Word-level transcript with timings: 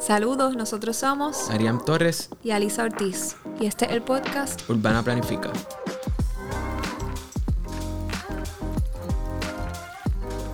Saludos, 0.00 0.56
nosotros 0.56 0.96
somos 0.96 1.50
Ariam 1.50 1.82
Torres 1.82 2.28
y 2.42 2.50
Alisa 2.50 2.84
Ortiz. 2.84 3.36
Y 3.60 3.66
este 3.66 3.86
es 3.86 3.92
el 3.92 4.02
podcast 4.02 4.68
Urbana 4.68 5.02
Planifica. 5.02 5.52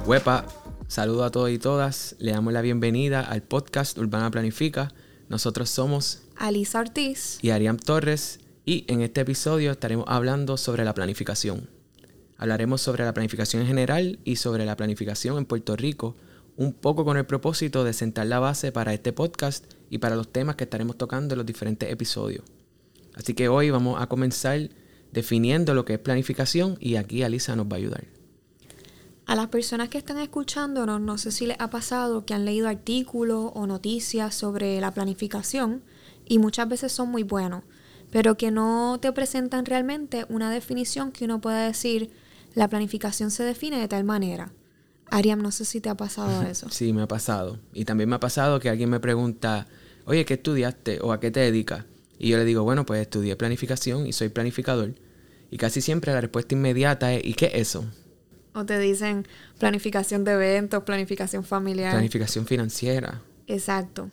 Huepa, 0.06 0.46
saludo 0.88 1.24
a 1.24 1.30
todos 1.30 1.50
y 1.50 1.58
todas. 1.58 2.14
Le 2.18 2.32
damos 2.32 2.52
la 2.52 2.60
bienvenida 2.60 3.20
al 3.20 3.42
podcast 3.42 3.98
Urbana 3.98 4.30
Planifica. 4.30 4.92
Nosotros 5.28 5.70
somos 5.70 6.22
Alisa 6.36 6.80
Ortiz 6.80 7.38
y 7.42 7.50
Ariam 7.50 7.76
Torres 7.76 8.40
y 8.64 8.84
en 8.88 9.00
este 9.00 9.22
episodio 9.22 9.72
estaremos 9.72 10.04
hablando 10.08 10.56
sobre 10.56 10.84
la 10.84 10.94
planificación. 10.94 11.68
Hablaremos 12.36 12.80
sobre 12.80 13.04
la 13.04 13.12
planificación 13.12 13.62
en 13.62 13.68
general 13.68 14.18
y 14.24 14.36
sobre 14.36 14.64
la 14.64 14.76
planificación 14.76 15.36
en 15.38 15.44
Puerto 15.44 15.76
Rico, 15.76 16.16
un 16.60 16.74
poco 16.74 17.06
con 17.06 17.16
el 17.16 17.24
propósito 17.24 17.84
de 17.84 17.94
sentar 17.94 18.26
la 18.26 18.38
base 18.38 18.70
para 18.70 18.92
este 18.92 19.14
podcast 19.14 19.64
y 19.88 19.96
para 19.96 20.14
los 20.14 20.30
temas 20.30 20.56
que 20.56 20.64
estaremos 20.64 20.98
tocando 20.98 21.32
en 21.32 21.38
los 21.38 21.46
diferentes 21.46 21.90
episodios. 21.90 22.44
Así 23.14 23.32
que 23.32 23.48
hoy 23.48 23.70
vamos 23.70 23.98
a 23.98 24.08
comenzar 24.08 24.68
definiendo 25.10 25.72
lo 25.72 25.86
que 25.86 25.94
es 25.94 25.98
planificación 25.98 26.76
y 26.78 26.96
aquí 26.96 27.22
Alisa 27.22 27.56
nos 27.56 27.64
va 27.64 27.76
a 27.76 27.78
ayudar. 27.78 28.04
A 29.24 29.36
las 29.36 29.46
personas 29.46 29.88
que 29.88 29.96
están 29.96 30.18
escuchándonos, 30.18 31.00
no 31.00 31.16
sé 31.16 31.32
si 31.32 31.46
les 31.46 31.56
ha 31.58 31.70
pasado 31.70 32.26
que 32.26 32.34
han 32.34 32.44
leído 32.44 32.68
artículos 32.68 33.52
o 33.54 33.66
noticias 33.66 34.34
sobre 34.34 34.78
la 34.82 34.92
planificación 34.92 35.82
y 36.26 36.40
muchas 36.40 36.68
veces 36.68 36.92
son 36.92 37.08
muy 37.08 37.22
buenos, 37.22 37.64
pero 38.10 38.36
que 38.36 38.50
no 38.50 38.98
te 39.00 39.10
presentan 39.12 39.64
realmente 39.64 40.26
una 40.28 40.50
definición 40.50 41.10
que 41.10 41.24
uno 41.24 41.40
pueda 41.40 41.64
decir, 41.64 42.10
la 42.54 42.68
planificación 42.68 43.30
se 43.30 43.44
define 43.44 43.80
de 43.80 43.88
tal 43.88 44.04
manera. 44.04 44.52
Ariam, 45.10 45.40
no 45.40 45.50
sé 45.50 45.64
si 45.64 45.80
te 45.80 45.88
ha 45.88 45.96
pasado 45.96 46.42
eso. 46.42 46.68
Sí, 46.70 46.92
me 46.92 47.02
ha 47.02 47.08
pasado. 47.08 47.58
Y 47.72 47.84
también 47.84 48.08
me 48.08 48.16
ha 48.16 48.20
pasado 48.20 48.60
que 48.60 48.68
alguien 48.68 48.90
me 48.90 49.00
pregunta, 49.00 49.66
oye, 50.04 50.24
¿qué 50.24 50.34
estudiaste 50.34 51.00
o 51.02 51.12
a 51.12 51.20
qué 51.20 51.30
te 51.30 51.40
dedicas? 51.40 51.84
Y 52.18 52.28
yo 52.28 52.36
le 52.36 52.44
digo, 52.44 52.62
bueno, 52.62 52.86
pues 52.86 53.00
estudié 53.00 53.36
planificación 53.36 54.06
y 54.06 54.12
soy 54.12 54.28
planificador. 54.28 54.94
Y 55.50 55.56
casi 55.56 55.80
siempre 55.80 56.12
la 56.12 56.20
respuesta 56.20 56.54
inmediata 56.54 57.12
es, 57.12 57.24
¿y 57.24 57.34
qué 57.34 57.46
es 57.46 57.54
eso? 57.68 57.84
O 58.52 58.64
te 58.64 58.78
dicen 58.78 59.26
planificación 59.58 60.24
de 60.24 60.32
eventos, 60.32 60.82
planificación 60.84 61.44
familiar. 61.44 61.92
Planificación 61.92 62.46
financiera. 62.46 63.22
Exacto. 63.46 64.10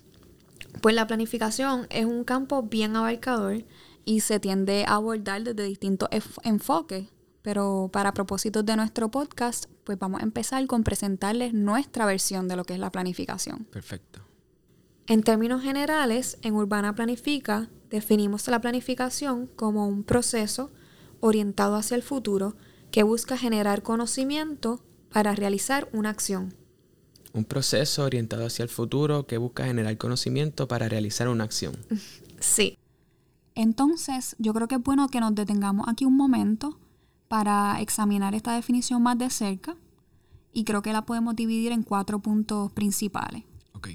Pues 0.82 0.96
la 0.96 1.08
planificación 1.08 1.88
es 1.90 2.06
un 2.06 2.24
campo 2.24 2.64
bien 2.64 2.96
abarcador 2.96 3.64
y 4.06 4.22
se 4.22 4.40
tiende 4.40 4.86
a 4.88 4.96
abordar 4.96 5.44
desde 5.44 5.64
distintos 5.64 6.10
enfoques. 6.44 7.08
Pero 7.48 7.90
para 7.94 8.14
propósitos 8.14 8.66
de 8.66 8.76
nuestro 8.76 9.10
podcast, 9.10 9.68
pues 9.86 9.98
vamos 9.98 10.20
a 10.20 10.26
empezar 10.26 10.68
con 10.68 10.84
presentarles 10.84 11.54
nuestra 11.54 12.06
versión 12.06 12.50
de 12.50 12.58
lo 12.58 12.66
que 12.66 12.74
es 12.74 12.80
la 12.82 12.92
planificación. 12.92 13.64
Perfecto. 13.72 14.20
En 15.08 15.24
términos 15.24 15.64
generales, 15.64 16.40
en 16.42 16.56
Urbana 16.56 16.94
Planifica 16.94 17.70
definimos 17.90 18.46
la 18.50 18.60
planificación 18.60 19.48
como 19.48 19.88
un 19.88 20.04
proceso 20.04 20.74
orientado 21.22 21.78
hacia 21.78 21.96
el 21.96 22.04
futuro 22.04 22.58
que 22.92 23.04
busca 23.04 23.38
generar 23.38 23.82
conocimiento 23.82 24.84
para 25.10 25.34
realizar 25.34 25.88
una 25.94 26.10
acción. 26.10 26.54
Un 27.32 27.46
proceso 27.46 28.04
orientado 28.04 28.46
hacia 28.46 28.64
el 28.64 28.70
futuro 28.70 29.26
que 29.26 29.38
busca 29.38 29.64
generar 29.64 29.98
conocimiento 29.98 30.68
para 30.68 30.90
realizar 30.90 31.30
una 31.30 31.46
acción. 31.46 31.78
Sí. 32.42 32.78
Entonces, 33.56 34.36
yo 34.38 34.54
creo 34.54 34.68
que 34.68 34.76
es 34.76 34.84
bueno 34.84 35.08
que 35.08 35.22
nos 35.22 35.34
detengamos 35.34 35.88
aquí 35.88 36.04
un 36.04 36.18
momento 36.18 36.78
para 37.28 37.80
examinar 37.82 38.36
esta 38.36 38.54
definición 38.54 39.04
más 39.04 39.18
de 39.18 39.30
cerca 39.30 39.76
y 40.54 40.64
creo 40.64 40.82
que 40.82 40.94
la 40.94 41.06
podemos 41.06 41.36
dividir 41.36 41.72
en 41.72 41.84
cuatro 41.84 42.20
puntos 42.20 42.72
principales. 42.72 43.44
Ok. 43.74 43.90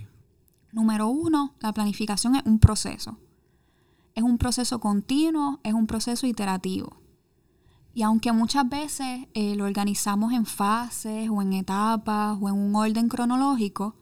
Número 0.72 1.08
uno, 1.08 1.55
la 1.60 1.72
planificación 1.72 2.36
es 2.36 2.42
un 2.44 2.58
proceso. 2.58 3.19
Es 4.14 4.22
un 4.22 4.38
proceso 4.38 4.78
continuo, 4.78 5.60
es 5.62 5.75
un 5.75 5.87
proceso 5.87 6.26
iterativo. 6.26 7.03
Y 7.94 8.03
aunque 8.03 8.32
muchas 8.32 8.69
veces 8.69 9.26
eh, 9.34 9.54
lo 9.54 9.65
organizamos 9.65 10.32
en 10.32 10.47
fases 10.47 11.28
o 11.31 11.42
en 11.42 11.53
etapas 11.53 12.38
o 12.41 12.48
en 12.48 12.54
un 12.54 12.75
orden 12.75 13.09
cronológico, 13.09 13.97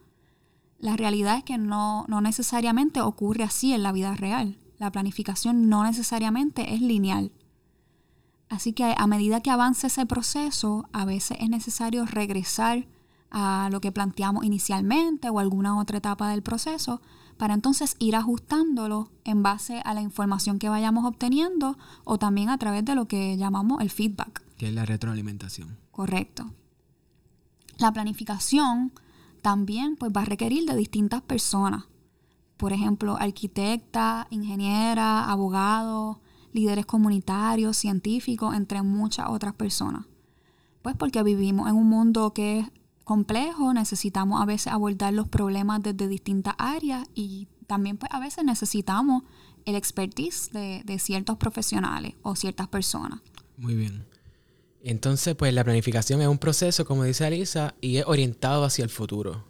la 0.78 0.96
realidad 0.96 1.38
es 1.38 1.44
que 1.44 1.58
no, 1.58 2.04
no 2.08 2.20
necesariamente 2.20 3.00
ocurre 3.00 3.44
así 3.44 3.72
en 3.72 3.82
la 3.82 3.92
vida 3.92 4.14
real. 4.14 4.58
La 4.78 4.92
planificación 4.92 5.68
no 5.68 5.84
necesariamente 5.84 6.74
es 6.74 6.80
lineal. 6.80 7.32
Así 8.50 8.72
que 8.72 8.94
a 8.98 9.06
medida 9.06 9.40
que 9.40 9.50
avance 9.50 9.86
ese 9.86 10.04
proceso, 10.06 10.88
a 10.92 11.04
veces 11.04 11.38
es 11.40 11.48
necesario 11.48 12.04
regresar 12.04 12.88
a 13.30 13.68
lo 13.70 13.80
que 13.80 13.92
planteamos 13.92 14.44
inicialmente 14.44 15.30
o 15.30 15.38
alguna 15.38 15.78
otra 15.78 15.98
etapa 15.98 16.28
del 16.28 16.42
proceso 16.42 17.00
para 17.36 17.54
entonces 17.54 17.94
ir 18.00 18.16
ajustándolo 18.16 19.08
en 19.24 19.44
base 19.44 19.80
a 19.84 19.94
la 19.94 20.02
información 20.02 20.58
que 20.58 20.68
vayamos 20.68 21.04
obteniendo 21.04 21.78
o 22.04 22.18
también 22.18 22.50
a 22.50 22.58
través 22.58 22.84
de 22.84 22.96
lo 22.96 23.06
que 23.06 23.36
llamamos 23.36 23.80
el 23.80 23.88
feedback. 23.88 24.42
Que 24.58 24.68
es 24.68 24.74
la 24.74 24.84
retroalimentación. 24.84 25.78
Correcto. 25.92 26.50
La 27.78 27.92
planificación 27.92 28.92
también 29.42 29.94
pues, 29.96 30.12
va 30.14 30.22
a 30.22 30.26
requerir 30.26 30.66
de 30.66 30.76
distintas 30.76 31.22
personas. 31.22 31.84
Por 32.56 32.72
ejemplo, 32.72 33.16
arquitecta, 33.16 34.26
ingeniera, 34.30 35.30
abogado, 35.30 36.20
líderes 36.52 36.86
comunitarios, 36.86 37.76
científicos, 37.76 38.54
entre 38.54 38.82
muchas 38.82 39.28
otras 39.28 39.54
personas. 39.54 40.06
Pues 40.82 40.96
porque 40.96 41.22
vivimos 41.22 41.68
en 41.68 41.76
un 41.76 41.88
mundo 41.88 42.32
que 42.32 42.60
es 42.60 42.66
complejo, 43.04 43.74
necesitamos 43.74 44.40
a 44.40 44.46
veces 44.46 44.72
abordar 44.72 45.12
los 45.12 45.28
problemas 45.28 45.82
desde 45.82 46.08
distintas 46.08 46.54
áreas 46.58 47.06
y 47.14 47.48
también 47.66 47.96
pues 47.96 48.10
a 48.12 48.20
veces 48.20 48.44
necesitamos 48.44 49.24
el 49.64 49.74
expertise 49.74 50.50
de, 50.52 50.82
de 50.84 50.98
ciertos 50.98 51.36
profesionales 51.36 52.14
o 52.22 52.34
ciertas 52.34 52.68
personas. 52.68 53.20
Muy 53.56 53.74
bien. 53.74 54.06
Entonces, 54.82 55.34
pues 55.34 55.52
la 55.52 55.64
planificación 55.64 56.22
es 56.22 56.28
un 56.28 56.38
proceso, 56.38 56.86
como 56.86 57.04
dice 57.04 57.26
Alisa, 57.26 57.74
y 57.80 57.98
es 57.98 58.04
orientado 58.06 58.64
hacia 58.64 58.82
el 58.82 58.90
futuro. 58.90 59.44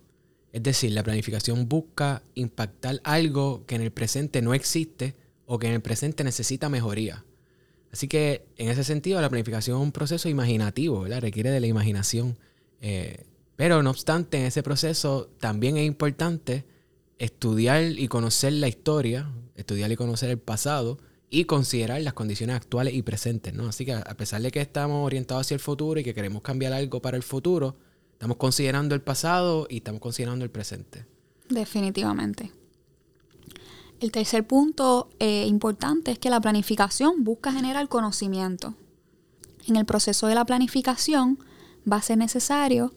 Es 0.53 0.63
decir, 0.63 0.91
la 0.91 1.05
planificación 1.05 1.69
busca 1.69 2.23
impactar 2.35 3.01
algo 3.05 3.65
que 3.67 3.77
en 3.77 3.83
el 3.83 3.93
presente 3.93 4.43
no 4.43 4.53
existe 4.53 5.15
o 5.53 5.59
que 5.59 5.67
en 5.67 5.73
el 5.73 5.81
presente 5.81 6.23
necesita 6.23 6.69
mejoría. 6.69 7.25
Así 7.93 8.07
que 8.07 8.47
en 8.57 8.69
ese 8.69 8.85
sentido 8.85 9.21
la 9.21 9.29
planificación 9.29 9.79
es 9.79 9.83
un 9.83 9.91
proceso 9.91 10.29
imaginativo, 10.29 11.01
¿verdad? 11.01 11.21
requiere 11.21 11.51
de 11.51 11.59
la 11.59 11.67
imaginación. 11.67 12.39
Eh, 12.81 13.25
pero 13.57 13.83
no 13.83 13.91
obstante, 13.91 14.39
en 14.39 14.45
ese 14.45 14.63
proceso 14.63 15.29
también 15.41 15.77
es 15.77 15.85
importante 15.89 16.67
estudiar 17.19 17.83
y 17.83 18.07
conocer 18.07 18.53
la 18.53 18.69
historia, 18.69 19.29
estudiar 19.57 19.91
y 19.91 19.97
conocer 19.97 20.31
el 20.31 20.39
pasado 20.39 20.99
y 21.31 21.47
considerar 21.47 22.01
las 22.01 22.13
condiciones 22.13 22.55
actuales 22.55 22.95
y 22.95 23.03
presentes. 23.03 23.53
¿no? 23.53 23.67
Así 23.67 23.85
que 23.85 23.95
a 23.95 24.17
pesar 24.17 24.43
de 24.43 24.53
que 24.53 24.61
estamos 24.61 25.05
orientados 25.05 25.49
hacia 25.49 25.57
el 25.57 25.61
futuro 25.61 25.99
y 25.99 26.05
que 26.05 26.15
queremos 26.15 26.43
cambiar 26.43 26.73
algo 26.75 27.03
para 27.03 27.17
el 27.17 27.25
futuro, 27.25 27.75
estamos 28.13 28.37
considerando 28.37 28.95
el 28.95 29.01
pasado 29.01 29.67
y 29.69 29.79
estamos 29.79 30.01
considerando 30.01 30.45
el 30.45 30.53
presente. 30.53 31.07
Definitivamente. 31.49 32.53
El 34.01 34.13
tercer 34.13 34.47
punto 34.47 35.11
eh, 35.19 35.45
importante 35.47 36.11
es 36.11 36.19
que 36.19 36.31
la 36.31 36.41
planificación 36.41 37.23
busca 37.23 37.53
generar 37.53 37.87
conocimiento. 37.89 38.75
En 39.67 39.77
el 39.77 39.85
proceso 39.85 40.27
de 40.27 40.35
la 40.35 40.47
planificación 40.47 41.39
va 41.91 41.97
a 41.97 42.03
ser 42.03 42.17
necesario 42.17 42.95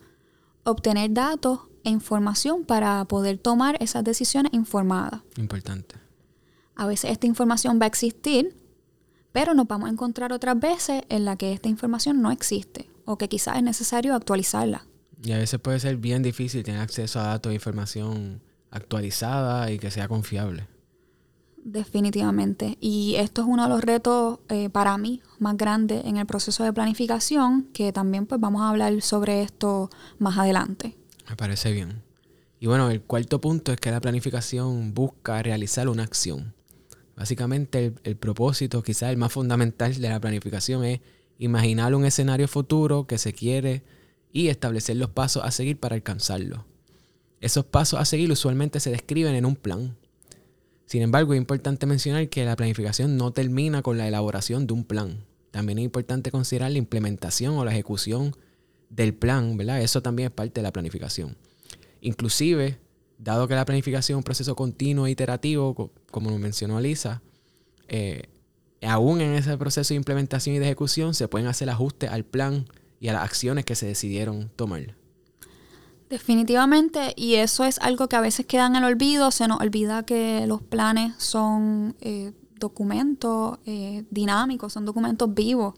obtener 0.63 1.11
datos 1.13 1.59
e 1.83 1.89
información 1.89 2.63
para 2.63 3.03
poder 3.03 3.37
tomar 3.37 3.75
esas 3.81 4.05
decisiones 4.05 4.53
informadas. 4.53 5.19
Importante. 5.35 5.95
A 6.75 6.87
veces 6.87 7.11
esta 7.11 7.27
información 7.27 7.79
va 7.81 7.83
a 7.83 7.87
existir, 7.87 8.55
pero 9.33 9.53
nos 9.53 9.67
vamos 9.67 9.89
a 9.89 9.91
encontrar 9.91 10.31
otras 10.31 10.57
veces 10.57 11.03
en 11.09 11.25
la 11.25 11.35
que 11.35 11.51
esta 11.51 11.67
información 11.67 12.21
no 12.21 12.31
existe 12.31 12.89
o 13.03 13.17
que 13.17 13.27
quizás 13.27 13.57
es 13.57 13.63
necesario 13.63 14.15
actualizarla. 14.15 14.85
Y 15.21 15.33
a 15.33 15.37
veces 15.37 15.59
puede 15.59 15.81
ser 15.81 15.97
bien 15.97 16.23
difícil 16.23 16.63
tener 16.63 16.79
acceso 16.79 17.19
a 17.19 17.23
datos 17.23 17.51
e 17.51 17.55
información 17.55 18.41
actualizada 18.71 19.69
y 19.69 19.79
que 19.79 19.91
sea 19.91 20.07
confiable. 20.07 20.72
Definitivamente. 21.63 22.77
Y 22.81 23.15
esto 23.15 23.41
es 23.41 23.47
uno 23.47 23.63
de 23.63 23.69
los 23.69 23.81
retos 23.81 24.39
eh, 24.49 24.69
para 24.69 24.97
mí 24.97 25.21
más 25.39 25.55
grandes 25.55 26.03
en 26.05 26.17
el 26.17 26.25
proceso 26.25 26.63
de 26.65 26.73
planificación, 26.73 27.69
que 27.73 27.93
también 27.93 28.25
pues 28.25 28.41
vamos 28.41 28.61
a 28.61 28.69
hablar 28.69 29.01
sobre 29.01 29.41
esto 29.41 29.89
más 30.19 30.37
adelante. 30.37 30.97
Me 31.29 31.37
parece 31.37 31.71
bien. 31.71 32.01
Y 32.59 32.67
bueno, 32.67 32.89
el 32.89 33.01
cuarto 33.01 33.39
punto 33.39 33.71
es 33.71 33.79
que 33.79 33.91
la 33.91 34.01
planificación 34.01 34.93
busca 34.93 35.41
realizar 35.41 35.87
una 35.87 36.03
acción. 36.03 36.53
Básicamente 37.15 37.85
el, 37.85 37.99
el 38.03 38.17
propósito, 38.17 38.83
quizás 38.83 39.11
el 39.11 39.17
más 39.17 39.31
fundamental 39.31 39.93
de 39.93 40.09
la 40.09 40.19
planificación 40.19 40.83
es 40.83 40.99
imaginar 41.37 41.95
un 41.95 42.05
escenario 42.05 42.47
futuro 42.47 43.07
que 43.07 43.17
se 43.17 43.31
quiere 43.33 43.83
y 44.33 44.49
establecer 44.49 44.97
los 44.97 45.09
pasos 45.09 45.43
a 45.45 45.51
seguir 45.51 45.79
para 45.79 45.95
alcanzarlo. 45.95 46.65
Esos 47.39 47.65
pasos 47.65 47.99
a 47.99 48.05
seguir 48.05 48.31
usualmente 48.31 48.79
se 48.79 48.89
describen 48.89 49.35
en 49.35 49.45
un 49.45 49.55
plan, 49.55 49.95
sin 50.85 51.01
embargo, 51.01 51.33
es 51.33 51.37
importante 51.37 51.85
mencionar 51.85 52.29
que 52.29 52.45
la 52.45 52.55
planificación 52.55 53.17
no 53.17 53.31
termina 53.31 53.81
con 53.81 53.97
la 53.97 54.07
elaboración 54.07 54.67
de 54.67 54.73
un 54.73 54.83
plan. 54.83 55.25
También 55.51 55.79
es 55.79 55.85
importante 55.85 56.31
considerar 56.31 56.71
la 56.71 56.77
implementación 56.77 57.55
o 57.55 57.65
la 57.65 57.71
ejecución 57.71 58.35
del 58.89 59.13
plan, 59.13 59.57
¿verdad? 59.57 59.81
Eso 59.81 60.01
también 60.01 60.27
es 60.27 60.33
parte 60.33 60.59
de 60.59 60.63
la 60.63 60.73
planificación. 60.73 61.37
Inclusive, 62.01 62.79
dado 63.17 63.47
que 63.47 63.55
la 63.55 63.65
planificación 63.65 64.17
es 64.17 64.17
un 64.17 64.23
proceso 64.23 64.55
continuo 64.55 65.07
e 65.07 65.11
iterativo, 65.11 65.91
como 66.11 66.37
mencionó 66.37 66.79
Lisa, 66.79 67.21
eh, 67.87 68.29
aún 68.81 69.21
en 69.21 69.33
ese 69.33 69.57
proceso 69.57 69.93
de 69.93 69.97
implementación 69.97 70.55
y 70.55 70.59
de 70.59 70.65
ejecución 70.65 71.13
se 71.13 71.27
pueden 71.27 71.47
hacer 71.47 71.69
ajustes 71.69 72.09
al 72.09 72.25
plan 72.25 72.65
y 72.99 73.07
a 73.07 73.13
las 73.13 73.23
acciones 73.23 73.65
que 73.65 73.75
se 73.75 73.85
decidieron 73.85 74.49
tomar. 74.55 74.95
Definitivamente, 76.13 77.11
y 77.15 77.35
eso 77.35 77.63
es 77.63 77.79
algo 77.79 78.07
que 78.07 78.15
a 78.15 78.21
veces 78.21 78.45
queda 78.45 78.67
en 78.67 78.75
el 78.75 78.83
olvido, 78.83 79.31
se 79.31 79.47
nos 79.47 79.59
olvida 79.59 80.03
que 80.03 80.45
los 80.45 80.61
planes 80.61 81.15
son 81.17 81.95
eh, 82.01 82.33
documentos 82.59 83.57
eh, 83.65 84.03
dinámicos, 84.11 84.73
son 84.73 84.85
documentos 84.85 85.33
vivos, 85.33 85.73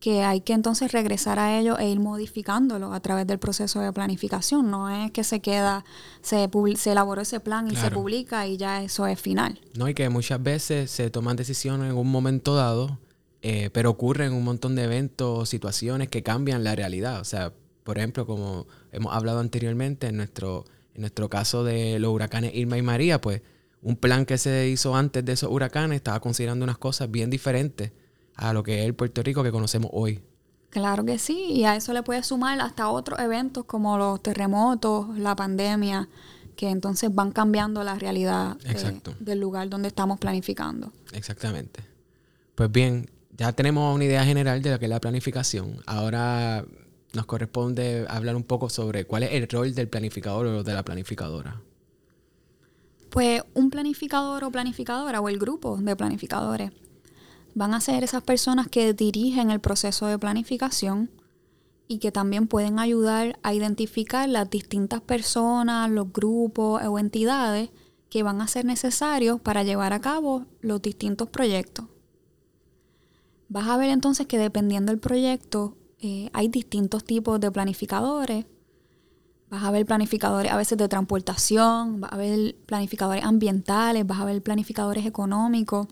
que 0.00 0.22
hay 0.22 0.40
que 0.40 0.54
entonces 0.54 0.92
regresar 0.92 1.38
a 1.38 1.58
ellos 1.58 1.78
e 1.78 1.90
ir 1.90 2.00
modificándolo 2.00 2.94
a 2.94 3.00
través 3.00 3.26
del 3.26 3.38
proceso 3.38 3.80
de 3.80 3.92
planificación. 3.92 4.70
No 4.70 4.88
es 4.88 5.10
que 5.10 5.24
se 5.24 5.40
queda, 5.40 5.84
se, 6.22 6.48
se 6.76 6.92
elaboró 6.92 7.20
ese 7.20 7.38
plan 7.38 7.70
y 7.70 7.76
se 7.76 7.90
publica 7.90 8.46
y 8.46 8.56
ya 8.56 8.82
eso 8.82 9.06
es 9.06 9.20
final. 9.20 9.60
No, 9.76 9.90
y 9.90 9.92
que 9.92 10.08
muchas 10.08 10.42
veces 10.42 10.90
se 10.90 11.10
toman 11.10 11.36
decisiones 11.36 11.90
en 11.90 11.98
un 11.98 12.10
momento 12.10 12.54
dado, 12.54 12.98
eh, 13.42 13.68
pero 13.74 13.90
ocurren 13.90 14.32
un 14.32 14.42
montón 14.42 14.74
de 14.74 14.84
eventos 14.84 15.38
o 15.38 15.44
situaciones 15.44 16.08
que 16.08 16.22
cambian 16.22 16.64
la 16.64 16.74
realidad. 16.74 17.20
O 17.20 17.24
sea, 17.24 17.52
por 17.84 17.98
ejemplo, 17.98 18.26
como 18.26 18.66
hemos 18.92 19.14
hablado 19.14 19.40
anteriormente, 19.40 20.08
en 20.08 20.16
nuestro, 20.16 20.64
en 20.94 21.02
nuestro 21.02 21.28
caso 21.28 21.64
de 21.64 21.98
los 21.98 22.12
huracanes 22.12 22.54
Irma 22.54 22.78
y 22.78 22.82
María, 22.82 23.20
pues 23.20 23.42
un 23.82 23.96
plan 23.96 24.26
que 24.26 24.38
se 24.38 24.68
hizo 24.68 24.94
antes 24.94 25.24
de 25.24 25.32
esos 25.32 25.50
huracanes 25.50 25.96
estaba 25.96 26.20
considerando 26.20 26.64
unas 26.64 26.78
cosas 26.78 27.10
bien 27.10 27.30
diferentes 27.30 27.92
a 28.34 28.52
lo 28.52 28.62
que 28.62 28.80
es 28.80 28.86
el 28.86 28.94
Puerto 28.94 29.22
Rico 29.22 29.42
que 29.42 29.50
conocemos 29.50 29.90
hoy. 29.92 30.22
Claro 30.70 31.04
que 31.04 31.18
sí, 31.18 31.46
y 31.50 31.64
a 31.64 31.74
eso 31.74 31.92
le 31.92 32.02
puedes 32.02 32.26
sumar 32.26 32.60
hasta 32.60 32.88
otros 32.88 33.18
eventos 33.18 33.64
como 33.64 33.98
los 33.98 34.22
terremotos, 34.22 35.18
la 35.18 35.34
pandemia, 35.34 36.08
que 36.54 36.68
entonces 36.68 37.12
van 37.12 37.32
cambiando 37.32 37.82
la 37.82 37.96
realidad 37.96 38.56
del 39.18 39.40
lugar 39.40 39.68
donde 39.68 39.88
estamos 39.88 40.20
planificando. 40.20 40.92
Exactamente. 41.12 41.80
Pues 42.54 42.70
bien, 42.70 43.10
ya 43.36 43.52
tenemos 43.52 43.94
una 43.94 44.04
idea 44.04 44.24
general 44.24 44.62
de 44.62 44.70
lo 44.70 44.78
que 44.78 44.84
es 44.84 44.90
la 44.90 45.00
planificación. 45.00 45.82
Ahora 45.86 46.64
nos 47.12 47.26
corresponde 47.26 48.06
hablar 48.08 48.36
un 48.36 48.44
poco 48.44 48.68
sobre 48.68 49.04
cuál 49.04 49.24
es 49.24 49.32
el 49.32 49.48
rol 49.48 49.74
del 49.74 49.88
planificador 49.88 50.46
o 50.46 50.62
de 50.62 50.74
la 50.74 50.84
planificadora. 50.84 51.60
Pues 53.10 53.42
un 53.54 53.70
planificador 53.70 54.44
o 54.44 54.50
planificadora 54.50 55.20
o 55.20 55.28
el 55.28 55.38
grupo 55.38 55.76
de 55.76 55.96
planificadores 55.96 56.70
van 57.54 57.74
a 57.74 57.80
ser 57.80 58.04
esas 58.04 58.22
personas 58.22 58.68
que 58.68 58.94
dirigen 58.94 59.50
el 59.50 59.60
proceso 59.60 60.06
de 60.06 60.18
planificación 60.18 61.10
y 61.88 61.98
que 61.98 62.12
también 62.12 62.46
pueden 62.46 62.78
ayudar 62.78 63.38
a 63.42 63.52
identificar 63.52 64.28
las 64.28 64.48
distintas 64.48 65.00
personas, 65.00 65.90
los 65.90 66.12
grupos 66.12 66.80
o 66.86 66.98
entidades 67.00 67.70
que 68.08 68.22
van 68.22 68.40
a 68.40 68.46
ser 68.46 68.64
necesarios 68.64 69.40
para 69.40 69.64
llevar 69.64 69.92
a 69.92 70.00
cabo 70.00 70.46
los 70.60 70.80
distintos 70.80 71.28
proyectos. 71.28 71.86
Vas 73.48 73.66
a 73.66 73.76
ver 73.76 73.90
entonces 73.90 74.28
que 74.28 74.38
dependiendo 74.38 74.92
del 74.92 75.00
proyecto 75.00 75.76
eh, 76.00 76.30
hay 76.32 76.48
distintos 76.48 77.04
tipos 77.04 77.40
de 77.40 77.50
planificadores. 77.50 78.46
Vas 79.50 79.64
a 79.64 79.70
ver 79.70 79.84
planificadores 79.84 80.50
a 80.50 80.56
veces 80.56 80.78
de 80.78 80.88
transportación, 80.88 82.00
vas 82.00 82.12
a 82.12 82.16
ver 82.16 82.56
planificadores 82.66 83.24
ambientales, 83.24 84.06
vas 84.06 84.20
a 84.20 84.24
ver 84.24 84.42
planificadores 84.42 85.04
económicos. 85.06 85.88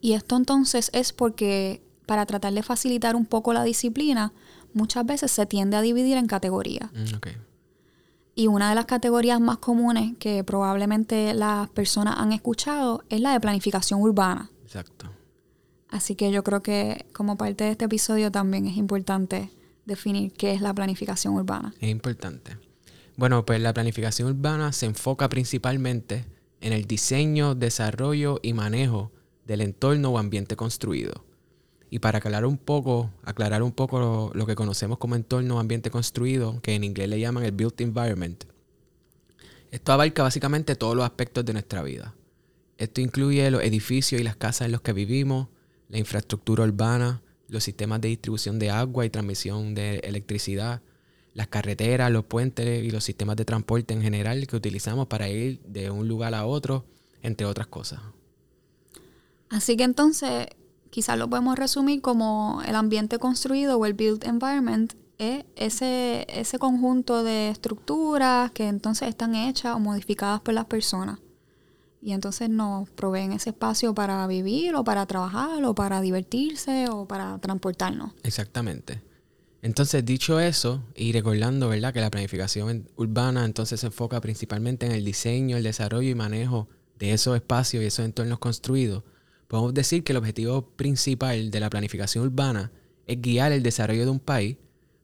Y 0.00 0.12
esto 0.12 0.36
entonces 0.36 0.90
es 0.92 1.12
porque 1.12 1.82
para 2.06 2.26
tratar 2.26 2.52
de 2.52 2.62
facilitar 2.62 3.16
un 3.16 3.26
poco 3.26 3.52
la 3.52 3.62
disciplina, 3.64 4.32
muchas 4.72 5.06
veces 5.06 5.30
se 5.30 5.46
tiende 5.46 5.76
a 5.76 5.82
dividir 5.82 6.16
en 6.16 6.26
categorías. 6.26 6.90
Mm, 6.92 7.16
y 8.34 8.46
una 8.46 8.68
de 8.68 8.76
las 8.76 8.86
categorías 8.86 9.40
más 9.40 9.58
comunes 9.58 10.16
que 10.18 10.44
probablemente 10.44 11.34
las 11.34 11.68
personas 11.70 12.14
han 12.18 12.32
escuchado 12.32 13.02
es 13.08 13.20
la 13.20 13.32
de 13.32 13.40
planificación 13.40 14.00
urbana. 14.00 14.50
Exacto. 14.62 15.10
Así 15.88 16.14
que 16.14 16.30
yo 16.30 16.44
creo 16.44 16.62
que 16.62 17.06
como 17.12 17.36
parte 17.36 17.64
de 17.64 17.70
este 17.70 17.86
episodio 17.86 18.30
también 18.30 18.66
es 18.66 18.76
importante 18.76 19.50
definir 19.86 20.32
qué 20.32 20.52
es 20.52 20.60
la 20.60 20.74
planificación 20.74 21.34
urbana. 21.34 21.74
Es 21.80 21.88
importante. 21.88 22.56
Bueno, 23.16 23.44
pues 23.44 23.60
la 23.60 23.74
planificación 23.74 24.28
urbana 24.28 24.72
se 24.72 24.86
enfoca 24.86 25.28
principalmente 25.28 26.24
en 26.60 26.72
el 26.72 26.84
diseño, 26.84 27.54
desarrollo 27.54 28.38
y 28.42 28.52
manejo 28.52 29.10
del 29.46 29.62
entorno 29.62 30.10
o 30.10 30.18
ambiente 30.18 30.56
construido. 30.56 31.24
Y 31.90 32.00
para 32.00 32.18
aclarar 32.18 32.44
un 32.44 32.58
poco, 32.58 33.10
aclarar 33.24 33.62
un 33.62 33.72
poco 33.72 34.30
lo, 34.34 34.46
que 34.46 34.54
conocemos 34.54 34.98
como 34.98 35.16
entorno 35.16 35.56
o 35.56 35.58
ambiente 35.58 35.90
construido, 35.90 36.60
que 36.60 36.74
en 36.74 36.84
inglés 36.84 37.08
le 37.08 37.18
llaman 37.18 37.44
el 37.44 37.52
built 37.52 37.80
environment. 37.80 38.44
Esto 39.70 39.92
abarca 39.92 40.22
básicamente 40.22 40.76
todos 40.76 40.94
los 40.94 41.04
aspectos 41.04 41.44
de 41.46 41.54
nuestra 41.54 41.82
vida. 41.82 42.14
Esto 42.76 43.00
incluye 43.00 43.50
los 43.50 43.62
edificios 43.62 44.20
y 44.20 44.24
las 44.24 44.36
casas 44.36 44.66
en 44.66 44.72
los 44.72 44.82
que 44.82 44.92
vivimos, 44.92 45.48
la 45.88 45.98
infraestructura 45.98 46.64
urbana, 46.64 47.22
los 47.48 47.64
sistemas 47.64 48.00
de 48.00 48.08
distribución 48.08 48.58
de 48.58 48.70
agua 48.70 49.06
y 49.06 49.10
transmisión 49.10 49.74
de 49.74 49.98
electricidad, 49.98 50.82
las 51.34 51.48
carreteras, 51.48 52.10
los 52.10 52.24
puentes 52.24 52.84
y 52.84 52.90
los 52.90 53.04
sistemas 53.04 53.36
de 53.36 53.44
transporte 53.44 53.94
en 53.94 54.02
general 54.02 54.46
que 54.46 54.56
utilizamos 54.56 55.06
para 55.06 55.28
ir 55.28 55.60
de 55.62 55.90
un 55.90 56.08
lugar 56.08 56.34
a 56.34 56.46
otro, 56.46 56.84
entre 57.22 57.46
otras 57.46 57.68
cosas. 57.68 58.00
Así 59.48 59.76
que 59.76 59.84
entonces, 59.84 60.48
quizás 60.90 61.18
lo 61.18 61.28
podemos 61.30 61.58
resumir 61.58 62.02
como 62.02 62.62
el 62.66 62.74
ambiente 62.74 63.18
construido 63.18 63.78
o 63.78 63.86
el 63.86 63.94
built 63.94 64.24
environment 64.24 64.94
es 65.18 65.44
ese, 65.56 66.26
ese 66.28 66.58
conjunto 66.58 67.24
de 67.24 67.48
estructuras 67.48 68.52
que 68.52 68.68
entonces 68.68 69.08
están 69.08 69.34
hechas 69.34 69.74
o 69.74 69.80
modificadas 69.80 70.40
por 70.40 70.54
las 70.54 70.66
personas 70.66 71.18
y 72.00 72.12
entonces 72.12 72.48
nos 72.48 72.88
proveen 72.90 73.32
ese 73.32 73.50
espacio 73.50 73.94
para 73.94 74.26
vivir 74.26 74.74
o 74.74 74.84
para 74.84 75.06
trabajar 75.06 75.64
o 75.64 75.74
para 75.74 76.00
divertirse 76.00 76.88
o 76.90 77.06
para 77.06 77.38
transportarnos. 77.38 78.12
Exactamente. 78.22 79.02
Entonces, 79.60 80.04
dicho 80.04 80.38
eso, 80.38 80.84
y 80.94 81.12
recordando, 81.12 81.68
¿verdad?, 81.68 81.92
que 81.92 82.00
la 82.00 82.10
planificación 82.10 82.88
urbana 82.96 83.44
entonces 83.44 83.80
se 83.80 83.86
enfoca 83.86 84.20
principalmente 84.20 84.86
en 84.86 84.92
el 84.92 85.04
diseño, 85.04 85.56
el 85.56 85.64
desarrollo 85.64 86.08
y 86.08 86.14
manejo 86.14 86.68
de 86.98 87.12
esos 87.12 87.34
espacios 87.34 87.82
y 87.82 87.86
esos 87.86 88.04
entornos 88.04 88.38
construidos, 88.38 89.02
podemos 89.48 89.74
decir 89.74 90.04
que 90.04 90.12
el 90.12 90.18
objetivo 90.18 90.70
principal 90.76 91.50
de 91.50 91.60
la 91.60 91.70
planificación 91.70 92.24
urbana 92.24 92.70
es 93.06 93.20
guiar 93.20 93.50
el 93.50 93.62
desarrollo 93.62 94.04
de 94.04 94.10
un 94.10 94.20
país, 94.20 94.58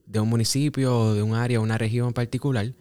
de 0.06 0.20
un 0.20 0.28
municipio 0.28 0.96
o 0.96 1.14
de 1.14 1.22
un 1.22 1.34
área 1.34 1.58
o 1.58 1.62
una 1.62 1.78
región 1.78 2.08
en 2.08 2.14
particular, 2.14 2.74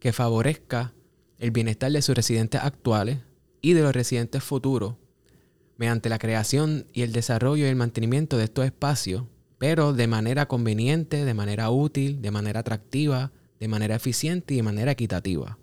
que 0.00 0.12
favorezca 0.12 0.94
el 1.38 1.50
bienestar 1.52 1.92
de 1.92 2.02
sus 2.02 2.16
residentes 2.16 2.60
actuales, 2.60 3.18
y 3.62 3.72
de 3.72 3.82
los 3.82 3.94
residentes 3.94 4.44
futuros 4.44 4.96
mediante 5.78 6.08
la 6.08 6.18
creación 6.18 6.86
y 6.92 7.02
el 7.02 7.12
desarrollo 7.12 7.64
y 7.64 7.68
el 7.68 7.76
mantenimiento 7.76 8.36
de 8.36 8.44
estos 8.44 8.64
espacios, 8.66 9.24
pero 9.58 9.92
de 9.92 10.06
manera 10.06 10.46
conveniente, 10.46 11.24
de 11.24 11.34
manera 11.34 11.70
útil, 11.70 12.20
de 12.20 12.30
manera 12.30 12.60
atractiva, 12.60 13.32
de 13.58 13.68
manera 13.68 13.96
eficiente 13.96 14.54
y 14.54 14.58
de 14.58 14.62
manera 14.62 14.92
equitativa. 14.92 15.58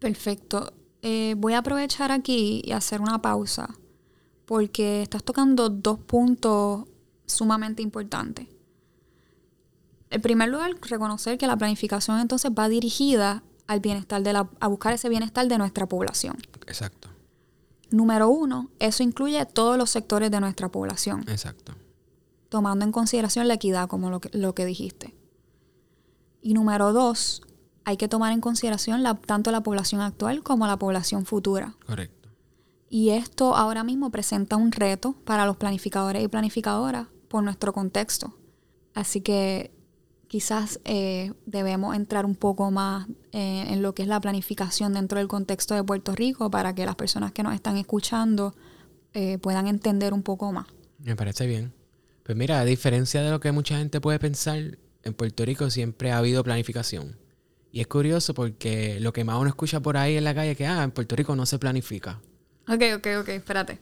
Perfecto. 0.00 0.72
Eh, 1.02 1.34
voy 1.38 1.52
a 1.52 1.58
aprovechar 1.58 2.10
aquí 2.10 2.62
y 2.64 2.72
hacer 2.72 3.00
una 3.00 3.22
pausa 3.22 3.74
porque 4.44 5.02
estás 5.02 5.22
tocando 5.22 5.68
dos 5.68 5.98
puntos 6.00 6.84
sumamente 7.26 7.82
importantes. 7.82 8.48
En 10.10 10.20
primer 10.20 10.48
lugar, 10.48 10.72
reconocer 10.82 11.38
que 11.38 11.46
la 11.46 11.56
planificación 11.56 12.18
entonces 12.18 12.50
va 12.50 12.68
dirigida 12.68 13.44
al 13.70 13.78
bienestar 13.78 14.20
de 14.24 14.32
la, 14.32 14.50
a 14.58 14.66
buscar 14.66 14.94
ese 14.94 15.08
bienestar 15.08 15.46
de 15.46 15.56
nuestra 15.56 15.86
población. 15.86 16.36
Exacto. 16.66 17.08
Número 17.92 18.28
uno, 18.28 18.68
eso 18.80 19.04
incluye 19.04 19.46
todos 19.46 19.78
los 19.78 19.90
sectores 19.90 20.32
de 20.32 20.40
nuestra 20.40 20.68
población. 20.68 21.24
Exacto. 21.28 21.76
Tomando 22.48 22.84
en 22.84 22.90
consideración 22.90 23.46
la 23.46 23.54
equidad, 23.54 23.86
como 23.86 24.10
lo 24.10 24.20
que, 24.20 24.36
lo 24.36 24.56
que 24.56 24.64
dijiste. 24.64 25.14
Y 26.42 26.54
número 26.54 26.92
dos, 26.92 27.42
hay 27.84 27.96
que 27.96 28.08
tomar 28.08 28.32
en 28.32 28.40
consideración 28.40 29.04
la, 29.04 29.14
tanto 29.14 29.52
la 29.52 29.60
población 29.60 30.00
actual 30.00 30.42
como 30.42 30.66
la 30.66 30.76
población 30.76 31.24
futura. 31.24 31.76
Correcto. 31.86 32.28
Y 32.88 33.10
esto 33.10 33.54
ahora 33.54 33.84
mismo 33.84 34.10
presenta 34.10 34.56
un 34.56 34.72
reto 34.72 35.12
para 35.24 35.46
los 35.46 35.56
planificadores 35.56 36.24
y 36.24 36.26
planificadoras 36.26 37.06
por 37.28 37.44
nuestro 37.44 37.72
contexto. 37.72 38.34
Así 38.94 39.20
que 39.20 39.70
quizás 40.30 40.78
eh, 40.84 41.32
debemos 41.44 41.96
entrar 41.96 42.24
un 42.24 42.36
poco 42.36 42.70
más 42.70 43.08
eh, 43.32 43.64
en 43.66 43.82
lo 43.82 43.96
que 43.96 44.02
es 44.02 44.08
la 44.08 44.20
planificación 44.20 44.94
dentro 44.94 45.18
del 45.18 45.26
contexto 45.26 45.74
de 45.74 45.82
Puerto 45.82 46.14
Rico 46.14 46.52
para 46.52 46.72
que 46.72 46.86
las 46.86 46.94
personas 46.94 47.32
que 47.32 47.42
nos 47.42 47.52
están 47.52 47.76
escuchando 47.76 48.54
eh, 49.12 49.38
puedan 49.38 49.66
entender 49.66 50.14
un 50.14 50.22
poco 50.22 50.52
más. 50.52 50.68
Me 51.00 51.16
parece 51.16 51.48
bien. 51.48 51.72
Pues 52.22 52.38
mira, 52.38 52.60
a 52.60 52.64
diferencia 52.64 53.22
de 53.22 53.30
lo 53.32 53.40
que 53.40 53.50
mucha 53.50 53.78
gente 53.78 54.00
puede 54.00 54.20
pensar, 54.20 54.78
en 55.02 55.14
Puerto 55.14 55.44
Rico 55.44 55.68
siempre 55.68 56.12
ha 56.12 56.18
habido 56.18 56.44
planificación. 56.44 57.18
Y 57.72 57.80
es 57.80 57.88
curioso 57.88 58.32
porque 58.32 59.00
lo 59.00 59.12
que 59.12 59.24
más 59.24 59.36
uno 59.36 59.48
escucha 59.48 59.80
por 59.80 59.96
ahí 59.96 60.16
en 60.16 60.22
la 60.22 60.32
calle 60.32 60.52
es 60.52 60.56
que, 60.56 60.64
ah, 60.64 60.84
en 60.84 60.92
Puerto 60.92 61.16
Rico 61.16 61.34
no 61.34 61.44
se 61.44 61.58
planifica. 61.58 62.20
Ok, 62.68 62.82
ok, 62.98 63.06
ok, 63.22 63.28
espérate. 63.30 63.80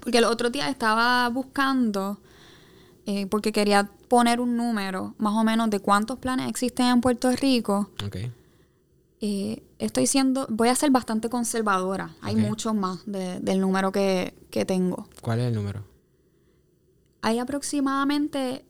Porque 0.00 0.18
el 0.18 0.24
otro 0.24 0.50
día 0.50 0.68
estaba 0.68 1.26
buscando 1.30 2.20
eh, 3.06 3.26
porque 3.28 3.52
quería 3.52 3.88
poner 4.08 4.40
un 4.40 4.56
número 4.56 5.14
más 5.18 5.34
o 5.34 5.44
menos 5.44 5.70
de 5.70 5.80
cuántos 5.80 6.18
planes 6.18 6.48
existen 6.48 6.86
en 6.86 7.00
Puerto 7.00 7.30
Rico. 7.32 7.90
Eh, 9.20 9.62
estoy 9.78 10.06
siendo, 10.06 10.46
voy 10.50 10.68
a 10.68 10.74
ser 10.74 10.90
bastante 10.90 11.28
conservadora. 11.30 12.14
Hay 12.20 12.34
Ok. 12.34 12.40
muchos 12.40 12.74
más 12.74 13.00
de- 13.06 13.40
del 13.40 13.60
número 13.60 13.90
que, 13.92 14.34
que 14.50 14.64
tengo. 14.64 15.08
¿Cuál 15.22 15.40
es 15.40 15.46
el 15.46 15.54
número? 15.54 15.82
Hay 17.22 17.38
aproximadamente 17.38 18.64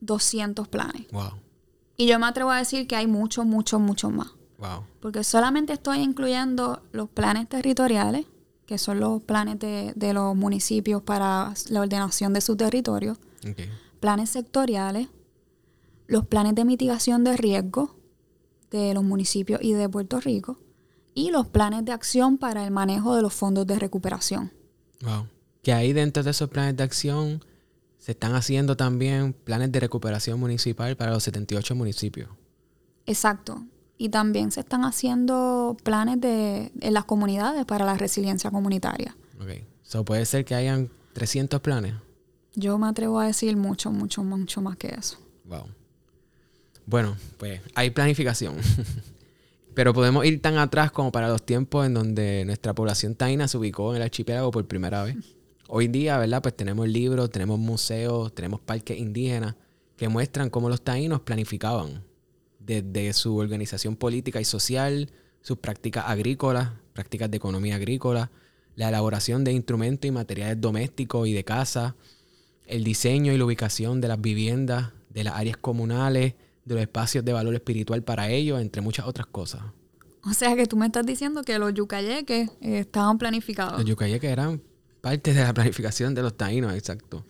200 0.00 0.68
planes. 0.68 1.06
Wow, 1.12 1.30
Y 1.96 2.06
yo 2.06 2.18
me 2.18 2.26
atrevo 2.26 2.50
a 2.50 2.58
decir 2.58 2.86
que 2.88 2.96
hay 2.96 3.06
muchos, 3.06 3.46
muchos, 3.46 3.80
muchos 3.80 4.12
más. 4.12 4.28
wow. 4.58 4.84
Porque 5.00 5.22
solamente 5.24 5.72
estoy 5.72 5.98
incluyendo 6.00 6.82
los 6.92 7.08
planes 7.08 7.48
territoriales, 7.48 8.26
que 8.66 8.78
son 8.78 9.00
los 9.00 9.22
planes 9.22 9.58
de, 9.58 9.92
de 9.94 10.12
los 10.14 10.34
municipios 10.36 11.02
para 11.02 11.52
la 11.70 11.80
ordenación 11.80 12.32
de 12.32 12.40
su 12.40 12.56
territorio, 12.56 13.16
Ok. 13.48 13.60
Planes 14.02 14.30
sectoriales, 14.30 15.06
los 16.08 16.26
planes 16.26 16.56
de 16.56 16.64
mitigación 16.64 17.22
de 17.22 17.36
riesgo 17.36 17.94
de 18.72 18.94
los 18.94 19.04
municipios 19.04 19.60
y 19.62 19.74
de 19.74 19.88
Puerto 19.88 20.18
Rico, 20.18 20.58
y 21.14 21.30
los 21.30 21.46
planes 21.46 21.84
de 21.84 21.92
acción 21.92 22.36
para 22.36 22.64
el 22.64 22.72
manejo 22.72 23.14
de 23.14 23.22
los 23.22 23.32
fondos 23.32 23.64
de 23.64 23.78
recuperación. 23.78 24.52
Wow. 25.02 25.28
Que 25.62 25.72
ahí 25.72 25.92
dentro 25.92 26.24
de 26.24 26.32
esos 26.32 26.50
planes 26.50 26.76
de 26.76 26.82
acción 26.82 27.44
se 27.98 28.10
están 28.10 28.34
haciendo 28.34 28.76
también 28.76 29.34
planes 29.34 29.70
de 29.70 29.78
recuperación 29.78 30.40
municipal 30.40 30.96
para 30.96 31.12
los 31.12 31.22
78 31.22 31.76
municipios. 31.76 32.28
Exacto. 33.06 33.64
Y 33.98 34.08
también 34.08 34.50
se 34.50 34.60
están 34.60 34.84
haciendo 34.84 35.76
planes 35.84 36.20
de, 36.20 36.72
en 36.80 36.92
las 36.92 37.04
comunidades 37.04 37.64
para 37.66 37.84
la 37.84 37.96
resiliencia 37.96 38.50
comunitaria. 38.50 39.16
Ok. 39.40 39.62
So 39.84 40.04
puede 40.04 40.26
ser 40.26 40.44
que 40.44 40.56
hayan 40.56 40.90
300 41.12 41.60
planes. 41.60 41.94
Yo 42.54 42.78
me 42.78 42.86
atrevo 42.88 43.18
a 43.18 43.26
decir 43.26 43.56
mucho, 43.56 43.90
mucho, 43.90 44.22
mucho 44.22 44.60
más 44.60 44.76
que 44.76 44.88
eso. 44.88 45.18
Wow. 45.44 45.66
Bueno, 46.86 47.16
pues 47.38 47.60
hay 47.74 47.90
planificación. 47.90 48.56
Pero 49.74 49.94
podemos 49.94 50.24
ir 50.26 50.42
tan 50.42 50.58
atrás 50.58 50.92
como 50.92 51.10
para 51.12 51.28
los 51.28 51.42
tiempos 51.44 51.86
en 51.86 51.94
donde 51.94 52.44
nuestra 52.44 52.74
población 52.74 53.14
taína 53.14 53.48
se 53.48 53.56
ubicó 53.56 53.90
en 53.92 53.96
el 53.96 54.02
archipiélago 54.02 54.50
por 54.50 54.66
primera 54.66 55.02
vez. 55.02 55.16
Hoy 55.68 55.88
día, 55.88 56.18
¿verdad? 56.18 56.42
Pues 56.42 56.54
tenemos 56.54 56.86
libros, 56.86 57.30
tenemos 57.30 57.58
museos, 57.58 58.34
tenemos 58.34 58.60
parques 58.60 58.98
indígenas 58.98 59.54
que 59.96 60.08
muestran 60.08 60.50
cómo 60.50 60.68
los 60.68 60.82
taínos 60.82 61.20
planificaban 61.20 62.04
desde 62.58 63.12
su 63.14 63.36
organización 63.36 63.96
política 63.96 64.40
y 64.40 64.44
social, 64.44 65.10
sus 65.40 65.58
prácticas 65.58 66.04
agrícolas, 66.06 66.70
prácticas 66.92 67.30
de 67.30 67.38
economía 67.38 67.76
agrícola, 67.76 68.30
la 68.76 68.88
elaboración 68.88 69.44
de 69.44 69.52
instrumentos 69.52 70.06
y 70.08 70.12
materiales 70.12 70.60
domésticos 70.60 71.26
y 71.28 71.32
de 71.32 71.44
casa, 71.44 71.96
el 72.66 72.84
diseño 72.84 73.32
y 73.32 73.38
la 73.38 73.44
ubicación 73.44 74.00
de 74.00 74.08
las 74.08 74.20
viviendas, 74.20 74.90
de 75.10 75.24
las 75.24 75.34
áreas 75.34 75.56
comunales, 75.56 76.34
de 76.64 76.74
los 76.74 76.82
espacios 76.82 77.24
de 77.24 77.32
valor 77.32 77.54
espiritual 77.54 78.02
para 78.02 78.30
ellos, 78.30 78.60
entre 78.60 78.82
muchas 78.82 79.06
otras 79.06 79.26
cosas. 79.26 79.62
O 80.24 80.32
sea 80.34 80.54
que 80.54 80.66
tú 80.66 80.76
me 80.76 80.86
estás 80.86 81.04
diciendo 81.04 81.42
que 81.42 81.58
los 81.58 81.74
yucayeques 81.74 82.50
eh, 82.60 82.78
estaban 82.78 83.18
planificados. 83.18 83.80
Los 83.80 83.88
yucayeques 83.88 84.30
eran 84.30 84.62
parte 85.00 85.34
de 85.34 85.42
la 85.42 85.52
planificación 85.54 86.14
de 86.14 86.22
los 86.22 86.36
taínos, 86.36 86.74
exacto. 86.74 87.24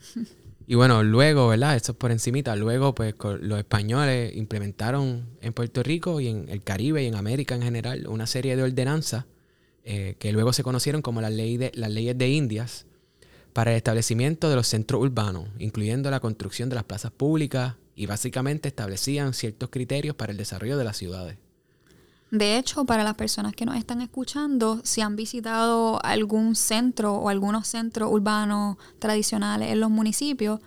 Y 0.67 0.75
bueno, 0.75 1.03
luego, 1.03 1.49
¿verdad? 1.49 1.75
Eso 1.77 1.93
es 1.93 1.99
por 1.99 2.13
encimita. 2.13 2.55
Luego, 2.55 2.95
pues, 2.95 3.15
los 3.41 3.59
españoles 3.59 4.37
implementaron 4.37 5.27
en 5.41 5.53
Puerto 5.53 5.83
Rico 5.83 6.21
y 6.21 6.29
en 6.29 6.49
el 6.49 6.63
Caribe 6.63 7.03
y 7.03 7.07
en 7.07 7.15
América 7.15 7.55
en 7.55 7.63
general 7.63 8.07
una 8.07 8.27
serie 8.27 8.57
de 8.57 8.63
ordenanzas 8.63 9.25
eh, 9.85 10.17
que 10.19 10.33
luego 10.33 10.53
se 10.53 10.63
conocieron 10.63 11.03
como 11.03 11.21
las, 11.21 11.33
ley 11.33 11.57
de, 11.57 11.73
las 11.75 11.91
leyes 11.91 12.17
de 12.17 12.29
Indias 12.29 12.87
para 13.53 13.71
el 13.73 13.77
establecimiento 13.77 14.49
de 14.49 14.57
los 14.57 14.67
centros 14.67 15.01
urbanos, 15.01 15.49
incluyendo 15.59 16.11
la 16.11 16.21
construcción 16.21 16.69
de 16.69 16.77
las 16.77 16.85
plazas 16.85 17.13
públicas 17.13 17.75
y 17.95 18.07
básicamente 18.07 18.69
establecían 18.69 19.35
ciertos 19.35 19.71
criterios 19.71 20.17
para 20.17 20.33
el 20.33 20.39
desarrollo 20.39 20.79
de 20.79 20.85
las 20.85 20.97
ciudades. 20.97 21.39
De 22.31 22.57
hecho, 22.57 22.87
para 22.87 23.05
las 23.05 23.15
personas 23.15 23.53
que 23.53 23.67
nos 23.67 23.77
están 23.77 24.01
escuchando, 24.01 24.81
si 24.85 25.03
han 25.03 25.17
visitado 25.17 26.03
algún 26.03 26.57
centro 26.57 27.15
o 27.17 27.29
algunos 27.29 27.69
centros 27.69 28.11
urbanos 28.11 28.79
tradicionales 28.99 29.71
en 29.71 29.81
los 29.81 29.91
municipios, 29.91 30.61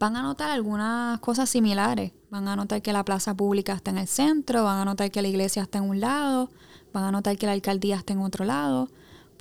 van 0.00 0.16
a 0.16 0.22
notar 0.22 0.50
algunas 0.50 1.20
cosas 1.20 1.48
similares. 1.48 2.10
Van 2.30 2.48
a 2.48 2.56
notar 2.56 2.82
que 2.82 2.92
la 2.92 3.04
plaza 3.04 3.32
pública 3.32 3.74
está 3.74 3.92
en 3.92 3.98
el 3.98 4.08
centro, 4.08 4.64
van 4.64 4.80
a 4.80 4.84
notar 4.84 5.12
que 5.12 5.22
la 5.22 5.28
iglesia 5.28 5.62
está 5.62 5.78
en 5.78 5.84
un 5.84 6.00
lado, 6.00 6.50
van 6.92 7.04
a 7.04 7.12
notar 7.12 7.38
que 7.38 7.46
la 7.46 7.52
alcaldía 7.52 7.94
está 7.94 8.12
en 8.12 8.18
otro 8.18 8.44
lado. 8.44 8.88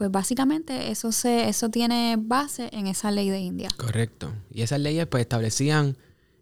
Pues 0.03 0.12
básicamente 0.12 0.91
eso 0.91 1.13
se, 1.13 1.48
eso 1.48 1.69
tiene 1.69 2.17
base 2.19 2.67
en 2.74 2.88
esa 2.88 3.10
ley 3.10 3.29
de 3.29 3.39
India. 3.39 3.69
Correcto. 3.77 4.33
Y 4.51 4.62
esas 4.62 4.81
leyes 4.81 5.07
pues 5.07 5.22
establecían 5.22 5.95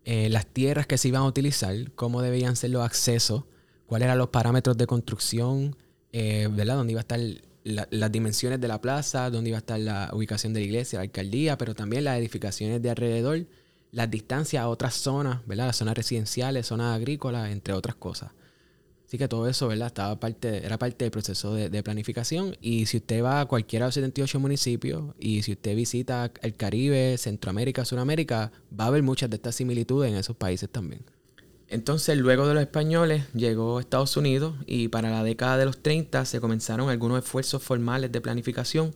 eh, 0.03 0.29
las 0.29 0.47
tierras 0.47 0.87
que 0.87 0.97
se 0.97 1.09
iban 1.09 1.21
a 1.21 1.25
utilizar, 1.25 1.75
cómo 1.91 2.23
debían 2.23 2.55
ser 2.55 2.71
los 2.71 2.83
accesos, 2.83 3.43
cuáles 3.85 4.07
eran 4.07 4.17
los 4.17 4.29
parámetros 4.29 4.77
de 4.77 4.87
construcción, 4.87 5.75
eh, 6.11 6.47
¿verdad? 6.51 6.77
Dónde 6.77 6.93
iba 6.93 7.01
a 7.01 7.03
estar 7.03 7.19
la- 7.63 7.87
las 7.91 8.11
dimensiones 8.11 8.59
de 8.59 8.67
la 8.67 8.81
plaza, 8.81 9.29
dónde 9.29 9.51
iba 9.51 9.57
a 9.57 9.59
estar 9.59 9.79
la 9.79 10.09
ubicación 10.11 10.53
de 10.53 10.61
la 10.61 10.65
iglesia, 10.65 10.97
la 10.97 11.03
alcaldía, 11.03 11.55
pero 11.59 11.75
también 11.75 12.05
las 12.05 12.17
edificaciones 12.17 12.81
de 12.81 12.89
alrededor, 12.89 13.45
las 13.91 14.09
distancias 14.09 14.63
a 14.63 14.69
otras 14.69 14.95
zonas, 14.95 15.45
¿verdad? 15.45 15.67
Las 15.67 15.75
zonas 15.77 15.93
residenciales, 15.95 16.65
zonas 16.65 16.95
agrícolas, 16.95 17.51
entre 17.51 17.75
otras 17.75 17.93
cosas. 17.95 18.31
Así 19.11 19.17
que 19.17 19.27
todo 19.27 19.49
eso, 19.49 19.67
¿verdad? 19.67 19.87
Estaba 19.87 20.17
parte, 20.21 20.65
era 20.65 20.79
parte 20.79 21.03
del 21.03 21.11
proceso 21.11 21.53
de, 21.53 21.83
planificación. 21.83 22.55
Y 22.61 22.85
si 22.85 22.95
usted 22.95 23.21
va 23.21 23.41
a 23.41 23.45
cualquiera 23.45 23.83
de 23.83 23.87
los 23.89 23.95
78 23.95 24.39
municipios 24.39 25.03
y 25.19 25.43
si 25.43 25.51
usted 25.51 25.75
visita 25.75 26.31
el 26.41 26.55
Caribe, 26.55 27.17
Centroamérica, 27.17 27.83
Sudamérica, 27.83 28.53
va 28.71 28.85
a 28.85 28.87
haber 28.87 29.03
muchas 29.03 29.29
de 29.29 29.35
estas 29.35 29.55
similitudes 29.55 30.09
en 30.09 30.17
esos 30.17 30.37
países 30.37 30.69
también. 30.69 31.01
Entonces, 31.67 32.17
luego 32.17 32.47
de 32.47 32.53
los 32.53 32.63
españoles, 32.63 33.25
llegó 33.33 33.81
Estados 33.81 34.15
Unidos 34.15 34.55
y 34.65 34.87
para 34.87 35.09
la 35.09 35.25
década 35.25 35.57
de 35.57 35.65
los 35.65 35.83
30 35.83 36.23
se 36.23 36.39
comenzaron 36.39 36.89
algunos 36.89 37.21
esfuerzos 37.21 37.61
formales 37.61 38.13
de 38.13 38.21
planificación, 38.21 38.95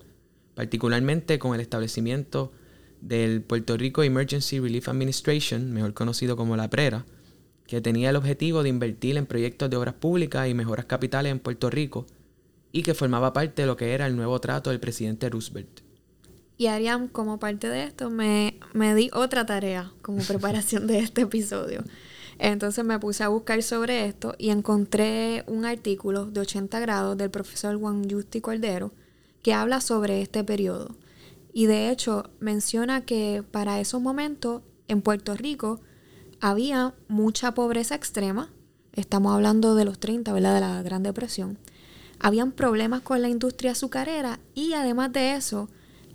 particularmente 0.53 1.39
con 1.39 1.55
el 1.55 1.60
establecimiento 1.60 2.53
del 3.01 3.41
Puerto 3.41 3.75
Rico 3.75 4.01
Emergency 4.01 4.62
Relief 4.62 4.88
Administration, 4.88 5.74
mejor 5.74 5.93
conocido 5.93 6.38
como 6.38 6.55
la 6.55 6.69
PRERA, 6.69 7.05
que 7.67 7.81
tenía 7.81 8.10
el 8.10 8.15
objetivo 8.15 8.63
de 8.63 8.69
invertir 8.69 9.17
en 9.17 9.25
proyectos 9.25 9.69
de 9.69 9.77
obras 9.77 9.95
públicas 9.95 10.48
y 10.48 10.53
mejoras 10.53 10.86
capitales 10.86 11.31
en 11.31 11.39
Puerto 11.39 11.69
Rico 11.69 12.05
y 12.72 12.84
que 12.84 12.93
formaba 12.93 13.34
parte 13.34 13.62
de 13.62 13.67
lo 13.67 13.77
que 13.77 13.93
era 13.93 14.05
el 14.05 14.15
nuevo 14.15 14.39
trato 14.39 14.69
del 14.69 14.79
presidente 14.79 15.29
Roosevelt. 15.29 15.81
Y 16.57 16.67
Ariam, 16.67 17.07
como 17.07 17.39
parte 17.39 17.67
de 17.67 17.84
esto, 17.84 18.10
me, 18.10 18.60
me 18.74 18.95
di 18.95 19.10
otra 19.13 19.45
tarea 19.45 19.91
como 20.01 20.24
preparación 20.27 20.88
de 20.88 21.00
este 21.00 21.22
episodio. 21.22 21.84
Entonces 22.38 22.84
me 22.84 23.00
puse 23.00 23.24
a 23.24 23.29
buscar 23.29 23.62
sobre 23.63 24.05
esto 24.05 24.36
y 24.38 24.50
encontré 24.50 25.43
un 25.48 25.65
artículo 25.65 26.25
de 26.25 26.41
80 26.41 26.79
grados 26.79 27.17
del 27.17 27.31
profesor 27.31 27.77
Juan 27.79 28.10
Justi 28.10 28.41
Cordero 28.41 28.91
que 29.41 29.53
habla 29.53 29.79
sobre 29.79 30.22
este 30.22 30.43
periodo. 30.43 30.95
Y 31.53 31.67
de 31.67 31.89
hecho 31.89 32.29
menciona 32.39 33.05
que 33.05 33.43
para 33.51 33.79
esos 33.79 34.01
momentos 34.01 34.63
en 34.88 35.01
Puerto 35.01 35.36
Rico 35.36 35.79
había 36.42 36.94
mucha 37.08 37.54
pobreza 37.54 37.96
extrema. 37.96 38.51
Estamos 38.94 39.34
hablando 39.34 39.75
de 39.75 39.86
los 39.86 40.00
30, 40.00 40.32
¿verdad? 40.34 40.56
De 40.56 40.62
la 40.62 40.82
Gran 40.84 41.04
Depresión. 41.04 41.58
Habían 42.20 42.51
problemas 42.51 43.01
con 43.01 43.22
la 43.22 43.30
industria 43.30 43.72
azucarera 43.72 44.39
y 44.54 44.74
además 44.74 45.12
de 45.12 45.36
eso, 45.36 45.70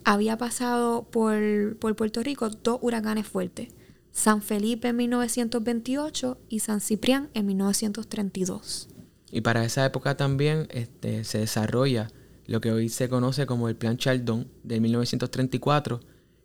había 0.05 0.39
pasado 0.39 1.05
por, 1.05 1.77
por 1.79 1.95
Puerto 1.95 2.23
Rico 2.23 2.49
dos 2.49 2.79
huracanes 2.81 3.27
fuertes. 3.27 3.69
San 4.13 4.43
Felipe 4.43 4.89
en 4.89 4.97
1928 4.97 6.39
y 6.49 6.61
San 6.61 6.81
Ciprián 6.81 7.29
en 7.35 7.47
1932. 7.47 8.89
Y 9.31 9.43
para 9.43 9.65
esa 9.65 9.85
época 9.85 10.17
también 10.17 10.67
este, 10.71 11.25
se 11.25 11.39
desarrolla 11.39 12.11
lo 12.47 12.61
que 12.61 12.73
hoy 12.73 12.89
se 12.89 13.09
conoce 13.09 13.47
como 13.47 13.69
el 13.69 13.77
Plan 13.77 13.97
Chaldón 13.97 14.49
de 14.65 14.81
1934, 14.81 16.01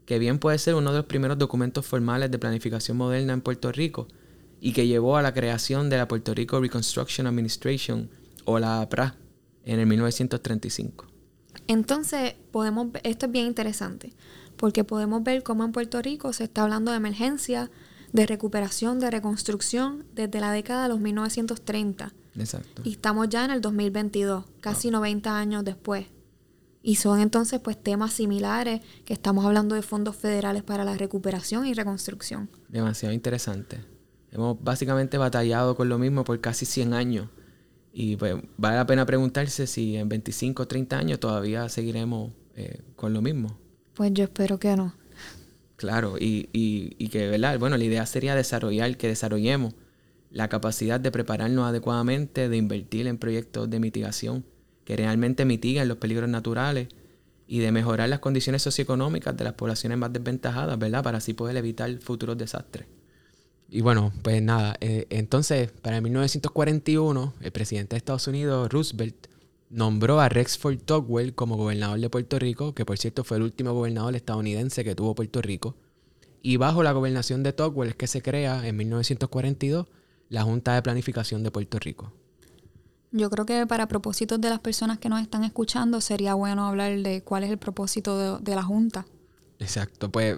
que 0.05 0.19
bien 0.19 0.39
puede 0.39 0.57
ser 0.57 0.75
uno 0.75 0.91
de 0.91 0.97
los 0.97 1.05
primeros 1.05 1.37
documentos 1.37 1.85
formales 1.85 2.31
de 2.31 2.39
planificación 2.39 2.97
moderna 2.97 3.33
en 3.33 3.41
Puerto 3.41 3.71
Rico 3.71 4.07
y 4.61 4.73
que 4.73 4.87
llevó 4.87 5.17
a 5.17 5.21
la 5.21 5.33
creación 5.33 5.89
de 5.89 5.97
la 5.97 6.07
Puerto 6.07 6.33
Rico 6.33 6.59
Reconstruction 6.59 7.27
Administration 7.27 8.09
o 8.45 8.59
la 8.59 8.81
APRA 8.81 9.15
en 9.65 9.79
el 9.79 9.87
1935. 9.87 11.05
Entonces, 11.67 12.35
podemos, 12.51 12.87
esto 13.03 13.25
es 13.25 13.31
bien 13.31 13.47
interesante, 13.47 14.13
porque 14.57 14.83
podemos 14.83 15.23
ver 15.23 15.43
cómo 15.43 15.65
en 15.65 15.71
Puerto 15.71 16.01
Rico 16.01 16.31
se 16.33 16.45
está 16.45 16.63
hablando 16.63 16.91
de 16.91 16.97
emergencia, 16.97 17.71
de 18.13 18.25
recuperación, 18.25 18.99
de 18.99 19.11
reconstrucción 19.11 20.05
desde 20.13 20.39
la 20.39 20.51
década 20.51 20.83
de 20.83 20.89
los 20.89 20.99
1930. 20.99 22.13
Exacto. 22.37 22.81
Y 22.85 22.91
estamos 22.91 23.29
ya 23.29 23.45
en 23.45 23.51
el 23.51 23.61
2022, 23.61 24.45
casi 24.61 24.91
90 24.91 25.37
años 25.37 25.63
después. 25.65 26.07
Y 26.87 26.97
son 26.97 27.19
entonces 27.19 27.59
pues 27.59 27.81
temas 27.81 28.13
similares 28.13 28.79
que 29.05 29.13
estamos 29.13 29.43
hablando 29.43 29.73
de 29.73 29.81
fondos 29.81 30.15
federales 30.15 30.61
para 30.61 30.85
la 30.85 30.95
recuperación 30.95 31.65
y 31.65 31.73
reconstrucción. 31.73 32.47
Demasiado 32.69 33.11
interesante. 33.11 33.83
Hemos 34.29 34.63
básicamente 34.63 35.17
batallado 35.17 35.75
con 35.75 35.89
lo 35.89 35.97
mismo 35.97 36.23
por 36.23 36.39
casi 36.41 36.67
100 36.67 36.93
años. 36.93 37.27
Y 37.91 38.17
pues 38.17 38.35
vale 38.57 38.75
la 38.75 38.85
pena 38.85 39.03
preguntarse 39.03 39.65
si 39.65 39.95
en 39.95 40.09
25 40.09 40.61
o 40.61 40.67
30 40.67 40.95
años 40.95 41.19
todavía 41.19 41.67
seguiremos 41.69 42.33
eh, 42.55 42.83
con 42.95 43.13
lo 43.13 43.21
mismo. 43.23 43.57
Pues 43.95 44.13
yo 44.13 44.25
espero 44.25 44.59
que 44.59 44.75
no. 44.75 44.93
Claro, 45.77 46.19
y, 46.19 46.49
y, 46.53 46.95
y 46.99 47.09
que, 47.09 47.27
¿verdad? 47.29 47.57
Bueno, 47.57 47.77
la 47.77 47.83
idea 47.83 48.05
sería 48.05 48.35
desarrollar, 48.35 48.95
que 48.97 49.07
desarrollemos 49.07 49.73
la 50.29 50.49
capacidad 50.49 50.99
de 50.99 51.09
prepararnos 51.09 51.67
adecuadamente, 51.67 52.47
de 52.47 52.57
invertir 52.57 53.07
en 53.07 53.17
proyectos 53.17 53.71
de 53.71 53.79
mitigación 53.79 54.45
que 54.85 54.95
realmente 54.95 55.43
mitiguen 55.43 55.87
los 55.87 55.97
peligros 55.97 56.29
naturales 56.29 56.87
y 57.47 57.59
de 57.59 57.71
mejorar 57.71 58.09
las 58.09 58.19
condiciones 58.19 58.61
socioeconómicas 58.61 59.35
de 59.35 59.43
las 59.43 59.53
poblaciones 59.53 59.97
más 59.97 60.13
desventajadas, 60.13 60.79
¿verdad? 60.79 61.03
Para 61.03 61.17
así 61.17 61.33
poder 61.33 61.57
evitar 61.57 61.93
futuros 61.99 62.37
desastres. 62.37 62.87
Y 63.67 63.81
bueno, 63.81 64.13
pues 64.21 64.41
nada, 64.41 64.77
eh, 64.79 65.07
entonces 65.09 65.71
para 65.71 65.99
1941 65.99 67.33
el 67.41 67.51
presidente 67.51 67.95
de 67.95 67.97
Estados 67.97 68.27
Unidos, 68.27 68.71
Roosevelt, 68.71 69.27
nombró 69.69 70.19
a 70.19 70.29
Rexford 70.29 70.79
Tocqueville 70.79 71.33
como 71.33 71.57
gobernador 71.57 71.99
de 71.99 72.09
Puerto 72.09 72.37
Rico, 72.37 72.75
que 72.75 72.85
por 72.85 72.97
cierto 72.97 73.23
fue 73.23 73.37
el 73.37 73.43
último 73.43 73.73
gobernador 73.73 74.15
estadounidense 74.15 74.83
que 74.83 74.95
tuvo 74.95 75.15
Puerto 75.15 75.41
Rico. 75.41 75.75
Y 76.41 76.57
bajo 76.57 76.83
la 76.83 76.91
gobernación 76.91 77.41
de 77.41 77.53
Tocqueville 77.53 77.89
es 77.89 77.95
que 77.95 78.07
se 78.07 78.21
crea 78.21 78.67
en 78.67 78.77
1942 78.77 79.87
la 80.29 80.43
Junta 80.43 80.75
de 80.75 80.81
Planificación 80.83 81.41
de 81.41 81.51
Puerto 81.51 81.79
Rico. 81.79 82.13
Yo 83.17 83.29
creo 83.29 83.45
que 83.45 83.65
para 83.65 83.87
propósitos 83.87 84.41
de 84.41 84.49
las 84.49 84.59
personas 84.59 84.99
que 84.99 85.07
nos 85.07 85.21
están 85.21 85.45
escuchando 85.45 86.01
sería 86.01 86.33
bueno 86.33 86.67
hablar 86.67 86.99
de 86.99 87.21
cuál 87.23 87.45
es 87.45 87.49
el 87.49 87.57
propósito 87.57 88.41
de, 88.41 88.55
la 88.55 88.61
Junta. 88.61 89.05
Exacto, 89.57 90.11
pues 90.11 90.37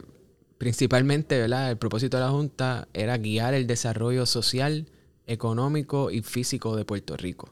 principalmente, 0.60 1.39
¿verdad? 1.39 1.72
El 1.72 1.77
propósito 1.77 2.17
de 2.17 2.24
la 2.24 2.29
Junta 2.29 2.88
era 2.93 3.17
guiar 3.17 3.55
el 3.55 3.65
desarrollo 3.65 4.27
social, 4.27 4.86
económico 5.25 6.12
y 6.12 6.22
físico 6.22 6.75
de 6.75 6.86
Puerto 6.86 7.17
Rico. 7.17 7.51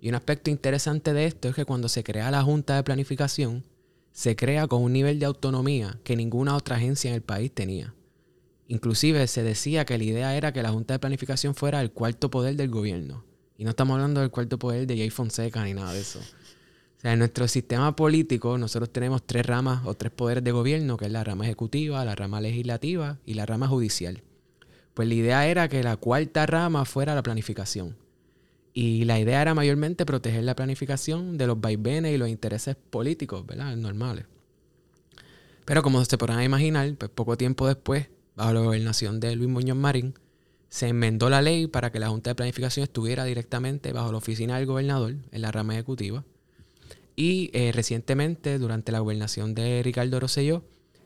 Y 0.00 0.08
un 0.08 0.14
aspecto 0.14 0.48
interesante 0.48 1.12
de 1.12 1.26
esto 1.26 1.48
es 1.48 1.56
que 1.56 1.64
cuando 1.64 1.88
se 1.88 2.04
crea 2.04 2.30
la 2.30 2.44
Junta 2.44 2.76
de 2.76 2.84
Planificación, 2.84 3.64
se 4.12 4.36
crea 4.36 4.68
con 4.68 4.84
un 4.84 4.92
nivel 4.92 5.18
de 5.18 5.26
autonomía 5.26 5.98
que 6.04 6.14
ninguna 6.14 6.54
otra 6.54 6.76
agencia 6.76 7.08
en 7.08 7.16
el 7.16 7.22
país 7.22 7.50
tenía. 7.52 7.96
Inclusive 8.68 9.26
se 9.26 9.42
decía 9.42 9.84
que 9.84 9.98
la 9.98 10.04
idea 10.04 10.36
era 10.36 10.52
que 10.52 10.62
la 10.62 10.70
Junta 10.70 10.94
de 10.94 11.00
Planificación 11.00 11.56
fuera 11.56 11.80
el 11.80 11.90
cuarto 11.90 12.30
poder 12.30 12.54
del 12.54 12.70
gobierno. 12.70 13.24
Y 13.56 13.64
no 13.64 13.70
estamos 13.70 13.94
hablando 13.94 14.20
del 14.20 14.30
cuarto 14.30 14.58
poder 14.58 14.86
de 14.86 14.96
Jay 14.96 15.10
Fonseca 15.10 15.64
ni 15.64 15.74
nada 15.74 15.92
de 15.92 16.00
eso. 16.00 16.18
O 16.18 17.00
sea, 17.00 17.12
en 17.12 17.18
nuestro 17.18 17.48
sistema 17.48 17.94
político 17.96 18.58
nosotros 18.58 18.92
tenemos 18.92 19.24
tres 19.26 19.44
ramas 19.46 19.82
o 19.84 19.94
tres 19.94 20.12
poderes 20.12 20.44
de 20.44 20.52
gobierno, 20.52 20.96
que 20.96 21.06
es 21.06 21.12
la 21.12 21.24
rama 21.24 21.44
ejecutiva, 21.44 22.04
la 22.04 22.14
rama 22.14 22.40
legislativa 22.40 23.18
y 23.26 23.34
la 23.34 23.46
rama 23.46 23.68
judicial. 23.68 24.22
Pues 24.94 25.08
la 25.08 25.14
idea 25.14 25.46
era 25.46 25.68
que 25.68 25.82
la 25.82 25.96
cuarta 25.96 26.46
rama 26.46 26.84
fuera 26.84 27.14
la 27.14 27.22
planificación. 27.22 27.96
Y 28.74 29.04
la 29.04 29.18
idea 29.18 29.42
era 29.42 29.54
mayormente 29.54 30.06
proteger 30.06 30.44
la 30.44 30.56
planificación 30.56 31.36
de 31.36 31.46
los 31.46 31.60
vaivenes 31.60 32.14
y 32.14 32.18
los 32.18 32.28
intereses 32.28 32.76
políticos, 32.76 33.44
¿verdad? 33.46 33.76
Normales. 33.76 34.24
Pero 35.64 35.82
como 35.82 36.04
se 36.04 36.18
podrán 36.18 36.42
imaginar, 36.42 36.94
pues 36.96 37.10
poco 37.10 37.36
tiempo 37.36 37.66
después, 37.66 38.08
bajo 38.34 38.52
la 38.52 38.60
gobernación 38.60 39.20
de 39.20 39.36
Luis 39.36 39.50
Muñoz 39.50 39.76
Marín, 39.76 40.14
se 40.72 40.88
enmendó 40.88 41.28
la 41.28 41.42
ley 41.42 41.66
para 41.66 41.92
que 41.92 42.00
la 42.00 42.08
Junta 42.08 42.30
de 42.30 42.34
Planificación 42.34 42.84
estuviera 42.84 43.26
directamente 43.26 43.92
bajo 43.92 44.10
la 44.10 44.16
oficina 44.16 44.56
del 44.56 44.64
gobernador, 44.64 45.16
en 45.30 45.42
la 45.42 45.52
rama 45.52 45.74
ejecutiva. 45.74 46.24
Y 47.14 47.50
eh, 47.52 47.72
recientemente, 47.74 48.58
durante 48.58 48.90
la 48.90 49.00
gobernación 49.00 49.54
de 49.54 49.82
Ricardo 49.82 50.18
Rosselló, 50.18 50.64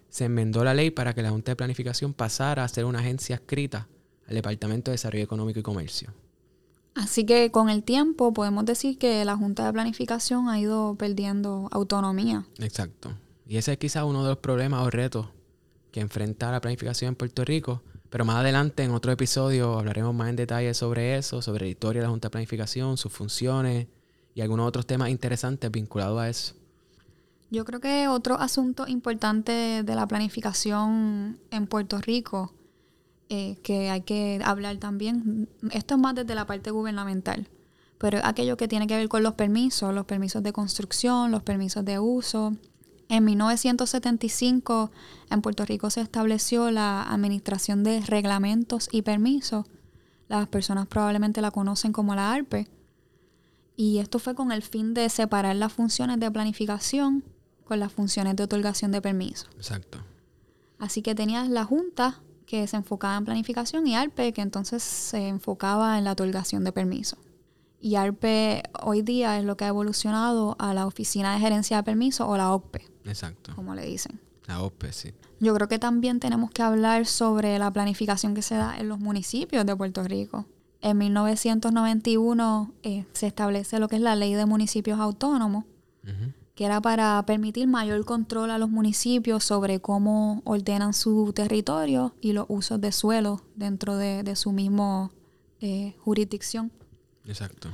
se 0.09 0.27
enmendó 0.27 0.63
la 0.63 0.73
ley 0.73 0.93
para 0.93 1.15
que 1.15 1.23
la 1.23 1.31
Junta 1.31 1.51
de 1.51 1.57
Planificación 1.57 2.15
pasara 2.15 2.63
a 2.63 2.69
ser 2.69 2.85
una 2.85 3.01
agencia 3.01 3.35
escrita 3.35 3.89
al 4.29 4.37
Departamento 4.37 4.93
de 4.93 4.95
Desarrollo 4.95 5.25
Económico 5.25 5.59
y 5.59 5.65
Comercio. 5.65 6.15
Así 6.95 7.27
que 7.27 7.51
con 7.51 7.69
el 7.69 7.83
tiempo 7.83 8.33
podemos 8.33 8.65
decir 8.67 8.99
que 8.99 9.25
la 9.25 9.37
Junta 9.37 9.67
de 9.67 9.73
Planificación 9.73 10.49
ha 10.49 10.61
ido 10.61 10.95
perdiendo 10.95 11.69
autonomía. 11.73 12.47
Exacto. 12.61 13.17
Y 13.49 13.57
ese 13.57 13.73
es 13.73 13.79
quizás 13.79 14.05
uno 14.05 14.23
de 14.23 14.29
los 14.29 14.39
problemas 14.39 14.87
o 14.87 14.91
retos 14.91 15.27
que 15.91 15.99
enfrenta 15.99 16.53
la 16.53 16.61
planificación 16.61 17.09
en 17.09 17.15
Puerto 17.17 17.45
Rico. 17.45 17.83
Pero 18.11 18.25
más 18.25 18.37
adelante, 18.37 18.83
en 18.85 18.93
otro 18.93 19.13
episodio, 19.13 19.79
hablaremos 19.79 20.15
más 20.15 20.29
en 20.29 20.37
detalle 20.37 20.73
sobre 20.75 21.17
eso, 21.17 21.43
sobre 21.43 21.67
la 21.67 21.71
historia 21.71 22.03
de 22.03 22.07
la 22.07 22.11
Junta 22.11 22.29
de 22.29 22.33
Planificación, 22.33 22.97
sus 22.97 23.13
funciones 23.13 23.87
y 24.35 24.41
algunos 24.41 24.69
otros 24.69 24.87
temas 24.87 25.11
interesantes 25.11 25.71
vinculados 25.71 26.21
a 26.21 26.29
eso. 26.29 26.55
Yo 27.51 27.65
creo 27.65 27.81
que 27.81 28.09
otro 28.09 28.35
asunto 28.39 28.87
importante 28.89 29.83
de 29.83 29.95
la 29.95 30.07
planificación 30.07 31.39
en 31.51 31.67
Puerto 31.67 31.99
Rico 32.01 32.53
eh, 33.29 33.57
que 33.63 33.91
hay 33.91 34.03
que 34.03 34.41
hablar 34.45 34.77
también. 34.79 35.49
Esto 35.73 35.95
es 35.95 36.01
más 36.01 36.15
desde 36.15 36.35
la 36.35 36.47
parte 36.47 36.71
gubernamental, 36.71 37.49
pero 37.99 38.21
aquello 38.23 38.57
que 38.57 38.69
tiene 38.69 38.87
que 38.87 38.97
ver 38.97 39.09
con 39.09 39.23
los 39.23 39.35
permisos, 39.35 39.95
los 39.95 40.07
permisos 40.07 40.43
de 40.43 40.53
construcción, 40.53 41.33
los 41.33 41.43
permisos 41.43 41.85
de 41.85 41.99
uso. 41.99 42.57
En 43.09 43.25
1975 43.25 44.91
en 45.31 45.43
Puerto 45.43 45.65
Rico 45.65 45.91
se 45.91 46.01
estableció 46.01 46.71
la 46.71 47.03
Administración 47.03 47.85
de 47.85 48.01
Reglamentos 48.01 48.89
y 48.91 49.03
Permisos. 49.03 49.67
Las 50.29 50.49
personas 50.49 50.87
probablemente 50.87 51.41
la 51.41 51.51
conocen 51.51 51.93
como 51.93 52.15
la 52.15 52.33
ARPE. 52.33 52.69
Y 53.77 53.99
esto 53.99 54.19
fue 54.19 54.35
con 54.35 54.51
el 54.51 54.63
fin 54.63 54.95
de 54.95 55.09
separar 55.09 55.55
las 55.57 55.73
funciones 55.73 56.19
de 56.19 56.31
planificación 56.31 57.23
con 57.65 57.81
las 57.81 57.93
funciones 57.93 58.37
de 58.37 58.45
otorgación 58.45 58.93
de 58.93 59.03
permisos. 59.03 59.49
Exacto. 59.57 59.99
Así 60.79 61.03
que 61.03 61.15
tenías 61.15 61.49
la 61.49 61.65
Junta 61.65 62.21
que 62.47 62.67
se 62.67 62.77
enfocaba 62.77 63.17
en 63.17 63.25
planificación, 63.25 63.87
y 63.87 63.97
ARPE, 63.97 64.33
que 64.33 64.41
entonces 64.41 64.83
se 64.83 65.29
enfocaba 65.29 65.99
en 65.99 66.05
la 66.05 66.13
otorgación 66.13 66.65
de 66.65 66.73
permiso. 66.73 67.19
Y 67.87 67.95
ARPE 67.95 68.65
hoy 68.83 69.03
día 69.03 69.39
es 69.39 69.45
lo 69.45 69.57
que 69.57 69.65
ha 69.65 69.69
evolucionado 69.69 70.57
a 70.59 70.75
la 70.75 70.89
Oficina 70.89 71.35
de 71.35 71.39
Gerencia 71.39 71.77
de 71.77 71.83
Permiso 71.85 72.27
o 72.27 72.37
la 72.37 72.53
OCPE. 72.53 72.85
Exacto. 73.05 73.53
Como 73.55 73.77
le 73.77 73.87
dicen. 73.87 74.19
La 74.49 74.61
OCPE, 74.61 74.93
sí. 74.93 75.15
Yo 75.39 75.55
creo 75.55 75.69
que 75.69 75.79
también 75.79 76.19
tenemos 76.19 76.51
que 76.51 76.63
hablar 76.63 77.07
sobre 77.07 77.61
la 77.61 77.71
planificación 77.71 78.35
que 78.35 78.43
se 78.43 78.57
da 78.57 78.77
en 78.77 78.89
los 78.89 78.99
municipios 78.99 79.65
de 79.65 79.77
Puerto 79.77 80.03
Rico. 80.03 80.47
En 80.81 80.99
1991 80.99 82.73
eh, 82.83 83.05
se 83.13 83.29
establece 83.29 83.79
lo 83.79 83.87
que 83.87 83.95
es 83.95 84.03
la 84.03 84.17
Ley 84.17 84.35
de 84.35 84.47
Municipios 84.47 84.99
Autónomos, 84.99 85.65
que 86.57 86.65
era 86.65 86.81
para 86.81 87.25
permitir 87.25 87.69
mayor 87.69 88.05
control 88.05 88.51
a 88.51 88.59
los 88.59 88.69
municipios 88.69 89.45
sobre 89.45 89.79
cómo 89.79 90.43
ordenan 90.45 90.93
su 90.93 91.33
territorio 91.33 92.17
y 92.21 92.33
los 92.33 92.47
usos 92.49 92.81
de 92.81 92.91
suelo 92.91 93.43
dentro 93.55 93.97
de, 93.97 94.35
su 94.35 94.51
mismo 94.51 95.13
eh, 95.61 95.95
jurisdicción. 96.01 96.73
Exacto. 97.27 97.71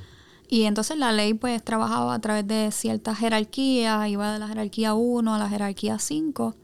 Y 0.48 0.64
entonces 0.64 0.98
la 0.98 1.12
ley 1.12 1.34
pues 1.34 1.62
trabajaba 1.62 2.14
a 2.14 2.20
través 2.20 2.46
de 2.46 2.70
ciertas 2.72 3.18
jerarquías, 3.18 4.08
iba 4.08 4.32
de 4.32 4.38
la 4.38 4.48
jerarquía 4.48 4.94
1 4.94 5.34
a 5.34 5.38
la 5.38 5.48
jerarquía 5.48 5.98
5, 5.98 6.54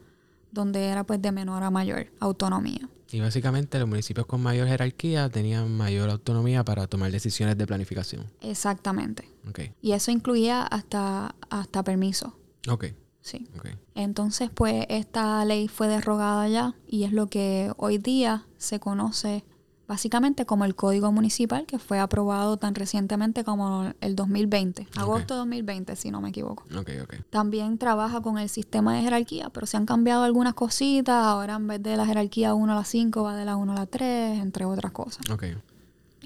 donde 0.51 0.85
era 0.85 1.03
pues 1.03 1.21
de 1.21 1.31
menor 1.31 1.63
a 1.63 1.71
mayor 1.71 2.11
autonomía. 2.19 2.87
Y 3.11 3.19
básicamente 3.19 3.79
los 3.79 3.89
municipios 3.89 4.27
con 4.27 4.41
mayor 4.41 4.67
jerarquía 4.67 5.29
tenían 5.29 5.75
mayor 5.75 6.11
autonomía 6.11 6.63
para 6.63 6.85
tomar 6.85 7.11
decisiones 7.11 7.57
de 7.57 7.65
planificación. 7.65 8.27
Exactamente. 8.41 9.27
Okay. 9.49 9.73
Y 9.81 9.93
eso 9.93 10.11
incluía 10.11 10.61
hasta, 10.61 11.33
hasta 11.49 11.83
permiso. 11.83 12.37
Ok. 12.67 12.85
Sí. 13.21 13.47
Okay. 13.57 13.73
Entonces, 13.95 14.51
pues 14.53 14.85
esta 14.89 15.43
ley 15.45 15.67
fue 15.67 15.87
derogada 15.87 16.47
ya 16.47 16.75
y 16.87 17.03
es 17.03 17.11
lo 17.11 17.27
que 17.27 17.71
hoy 17.77 17.97
día 17.97 18.45
se 18.57 18.79
conoce 18.79 19.43
básicamente 19.89 20.45
como 20.45 20.65
el 20.65 20.75
Código 20.75 21.11
Municipal 21.11 21.65
que 21.65 21.79
fue 21.79 21.97
aprobado 21.97 22.57
tan 22.57 22.75
recientemente 22.75 23.43
como 23.43 23.91
el 24.01 24.15
2020, 24.15 24.87
agosto 24.95 25.33
de 25.33 25.39
2020 25.39 25.95
si 25.95 26.11
no 26.11 26.21
me 26.21 26.29
equivoco. 26.29 26.63
Okay, 26.77 26.99
okay. 26.99 27.21
También 27.31 27.79
trabaja 27.79 28.21
con 28.21 28.37
el 28.37 28.49
sistema 28.49 28.95
de 28.95 29.01
jerarquía, 29.01 29.49
pero 29.49 29.65
se 29.65 29.77
han 29.77 29.87
cambiado 29.87 30.23
algunas 30.23 30.53
cositas, 30.53 31.25
ahora 31.25 31.55
en 31.55 31.65
vez 31.65 31.81
de 31.81 31.97
la 31.97 32.05
jerarquía 32.05 32.53
1 32.53 32.71
a 32.71 32.75
la 32.75 32.85
5 32.85 33.23
va 33.23 33.35
de 33.35 33.45
la 33.45 33.55
1 33.55 33.71
a 33.71 33.75
la 33.75 33.85
3, 33.87 34.39
entre 34.39 34.65
otras 34.65 34.91
cosas. 34.91 35.27
Okay. 35.27 35.57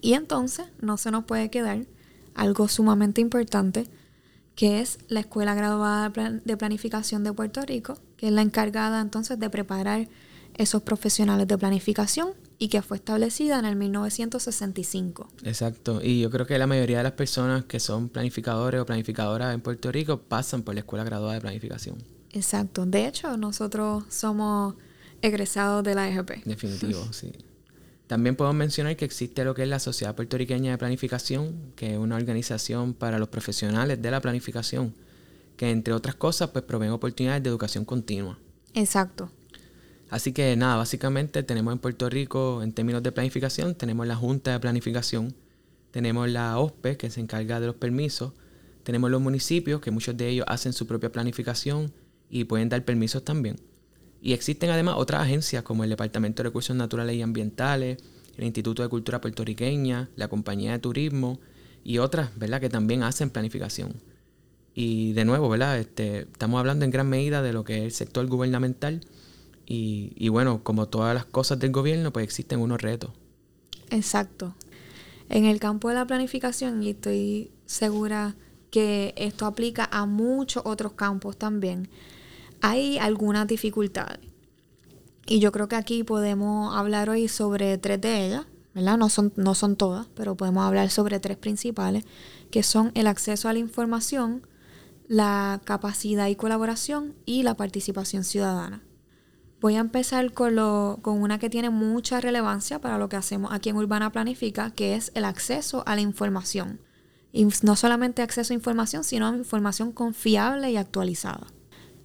Y 0.02 0.14
entonces 0.14 0.66
no 0.82 0.98
se 0.98 1.12
nos 1.12 1.24
puede 1.24 1.50
quedar 1.50 1.86
algo 2.36 2.68
sumamente 2.68 3.22
importante 3.22 3.90
que 4.56 4.82
es 4.82 5.00
la 5.08 5.22
Escuela 5.22 5.56
Graduada 5.56 6.12
de 6.44 6.58
Planificación 6.58 7.24
de 7.24 7.32
Puerto 7.32 7.62
Rico, 7.62 7.98
que 8.18 8.28
es 8.28 8.34
la 8.34 8.42
encargada 8.42 9.00
entonces 9.00 9.40
de 9.40 9.50
preparar 9.50 10.10
esos 10.56 10.82
profesionales 10.82 11.48
de 11.48 11.58
planificación 11.58 12.32
y 12.64 12.70
que 12.70 12.82
fue 12.82 12.96
establecida 12.96 13.60
en 13.60 13.66
el 13.66 13.76
1965. 13.76 15.28
Exacto, 15.44 16.00
y 16.02 16.22
yo 16.22 16.30
creo 16.30 16.46
que 16.46 16.58
la 16.58 16.66
mayoría 16.66 17.00
de 17.00 17.04
las 17.04 17.12
personas 17.12 17.66
que 17.66 17.82
son 17.82 18.08
planificadores 18.08 18.80
o 18.80 18.86
planificadoras 18.86 19.54
en 19.54 19.60
Puerto 19.60 19.92
Rico 19.92 20.22
pasan 20.22 20.64
por 20.64 20.74
la 20.74 20.80
Escuela 20.80 21.04
Graduada 21.04 21.34
de 21.34 21.42
Planificación. 21.42 21.98
Exacto, 22.32 22.86
de 22.86 23.06
hecho 23.06 23.36
nosotros 23.36 24.06
somos 24.08 24.76
egresados 25.22 25.84
de 25.84 25.94
la 25.94 26.08
EGP. 26.08 26.46
Definitivo, 26.46 27.06
sí. 27.12 27.34
También 28.08 28.38
podemos 28.38 28.56
mencionar 28.56 28.96
que 28.96 29.04
existe 29.04 29.44
lo 29.44 29.54
que 29.54 29.64
es 29.64 29.68
la 29.68 29.80
Sociedad 29.80 30.16
Puertorriqueña 30.16 30.72
de 30.72 30.78
Planificación, 30.78 31.74
que 31.76 31.92
es 31.92 31.98
una 31.98 32.16
organización 32.16 32.94
para 32.94 33.20
los 33.20 33.28
profesionales 33.28 34.02
de 34.02 34.10
la 34.10 34.22
planificación, 34.22 34.96
que 35.58 35.70
entre 35.70 35.94
otras 35.94 36.16
cosas 36.16 36.52
pues 36.52 36.64
provee 36.64 36.88
oportunidades 36.88 37.44
de 37.44 37.50
educación 37.50 37.84
continua. 37.84 38.40
Exacto. 38.74 39.30
Así 40.14 40.32
que 40.32 40.56
nada, 40.56 40.76
básicamente 40.76 41.42
tenemos 41.42 41.74
en 41.74 41.80
Puerto 41.80 42.08
Rico, 42.08 42.62
en 42.62 42.72
términos 42.72 43.02
de 43.02 43.12
planificación, 43.12 43.74
tenemos 43.74 44.06
la 44.06 44.16
Junta 44.16 44.52
de 44.52 44.60
Planificación, 44.60 45.34
tenemos 45.90 46.30
la 46.30 46.60
OSPE, 46.60 46.98
que 46.98 47.10
se 47.10 47.20
encarga 47.20 47.60
de 47.60 47.66
los 47.66 47.78
permisos, 47.78 48.34
tenemos 48.84 49.10
los 49.10 49.20
municipios, 49.22 49.82
que 49.82 49.90
muchos 49.90 50.16
de 50.16 50.30
ellos 50.30 50.46
hacen 50.48 50.72
su 50.72 50.86
propia 50.86 51.12
planificación 51.12 51.92
y 52.30 52.44
pueden 52.44 52.70
dar 52.70 52.86
permisos 52.86 53.26
también. 53.26 53.56
Y 54.22 54.34
existen 54.34 54.70
además 54.70 54.98
otras 55.00 55.24
agencias 55.24 55.64
como 55.64 55.84
el 55.84 55.90
Departamento 55.90 56.44
de 56.44 56.50
Recursos 56.50 56.76
Naturales 56.76 57.16
y 57.16 57.24
Ambientales, 57.24 57.98
el 58.38 58.44
Instituto 58.44 58.84
de 58.84 58.90
Cultura 58.90 59.20
Puertorriqueña, 59.20 60.12
la 60.16 60.28
Compañía 60.28 60.74
de 60.74 60.78
Turismo 60.78 61.40
y 61.84 61.98
otras, 61.98 62.38
¿verdad?, 62.38 62.62
que 62.62 62.70
también 62.70 63.02
hacen 63.02 63.32
planificación. 63.32 63.96
Y 64.76 65.14
de 65.14 65.26
nuevo, 65.26 65.50
¿verdad? 65.50 65.80
Este, 65.80 66.20
estamos 66.20 66.60
hablando 66.60 66.86
en 66.86 66.92
gran 66.92 67.10
medida 67.10 67.42
de 67.42 67.52
lo 67.52 67.64
que 67.64 67.80
es 67.80 67.84
el 67.86 67.92
sector 67.94 68.28
gubernamental 68.28 69.02
y, 69.66 70.14
y 70.16 70.30
bueno, 70.30 70.64
como 70.64 70.88
todas 70.88 71.14
las 71.16 71.26
cosas 71.26 71.60
del 71.60 71.72
gobierno, 71.72 72.12
pues 72.12 72.24
existen 72.24 72.60
unos 72.60 72.82
retos. 72.82 73.12
Exacto. 73.90 74.56
En 75.30 75.46
el 75.46 75.60
campo 75.60 75.90
de 75.90 75.96
la 75.96 76.06
planificación, 76.06 76.84
y 76.84 76.92
estoy 76.92 77.52
segura 77.66 78.36
que 78.72 79.14
esto 79.18 79.46
aplica 79.46 79.88
a 79.92 80.06
muchos 80.06 80.64
otros 80.66 80.94
campos 80.94 81.38
también, 81.38 81.90
hay 82.62 82.98
algunas 82.98 83.48
dificultades. 83.48 84.20
Y 85.26 85.40
yo 85.40 85.52
creo 85.52 85.68
que 85.68 85.76
aquí 85.76 86.04
podemos 86.04 86.76
hablar 86.76 87.10
hoy 87.10 87.28
sobre 87.28 87.78
tres 87.78 88.02
de 88.02 88.26
ellas, 88.26 88.46
¿verdad? 88.74 88.98
No 88.98 89.10
son, 89.10 89.32
no 89.36 89.56
son 89.56 89.76
todas, 89.76 90.08
pero 90.16 90.36
podemos 90.36 90.66
hablar 90.66 90.90
sobre 90.90 91.20
tres 91.20 91.38
principales, 91.38 92.04
que 92.52 92.64
son 92.64 92.92
el 92.96 93.08
acceso 93.08 93.48
a 93.48 93.54
la 93.54 93.60
información, 93.60 94.46
la 95.08 95.62
capacidad 95.64 96.28
y 96.28 96.36
colaboración 96.36 97.14
y 97.26 97.44
la 97.44 97.56
participación 97.56 98.24
ciudadana. 98.24 98.82
Voy 99.64 99.78
a 99.78 99.80
empezar 99.80 100.34
con, 100.34 100.56
lo, 100.56 101.00
con 101.02 101.22
una 101.22 101.40
que 101.40 101.50
tiene 101.50 101.70
mucha 101.70 102.20
relevancia 102.20 102.80
para 102.80 102.98
lo 102.98 103.08
que 103.08 103.16
hacemos 103.16 103.54
aquí 103.54 103.70
en 103.70 103.78
Urbana 103.78 104.12
Planifica, 104.12 104.72
que 104.72 104.94
es 104.94 105.10
el 105.16 105.24
acceso 105.24 105.84
a 105.88 105.96
la 105.96 106.02
información. 106.02 106.82
No 107.62 107.78
solamente 107.78 108.22
acceso 108.22 108.52
a 108.52 108.56
información, 108.56 109.06
sino 109.06 109.26
a 109.26 109.38
información 109.38 109.94
confiable 109.94 110.70
y 110.70 110.76
actualizada. 110.76 111.48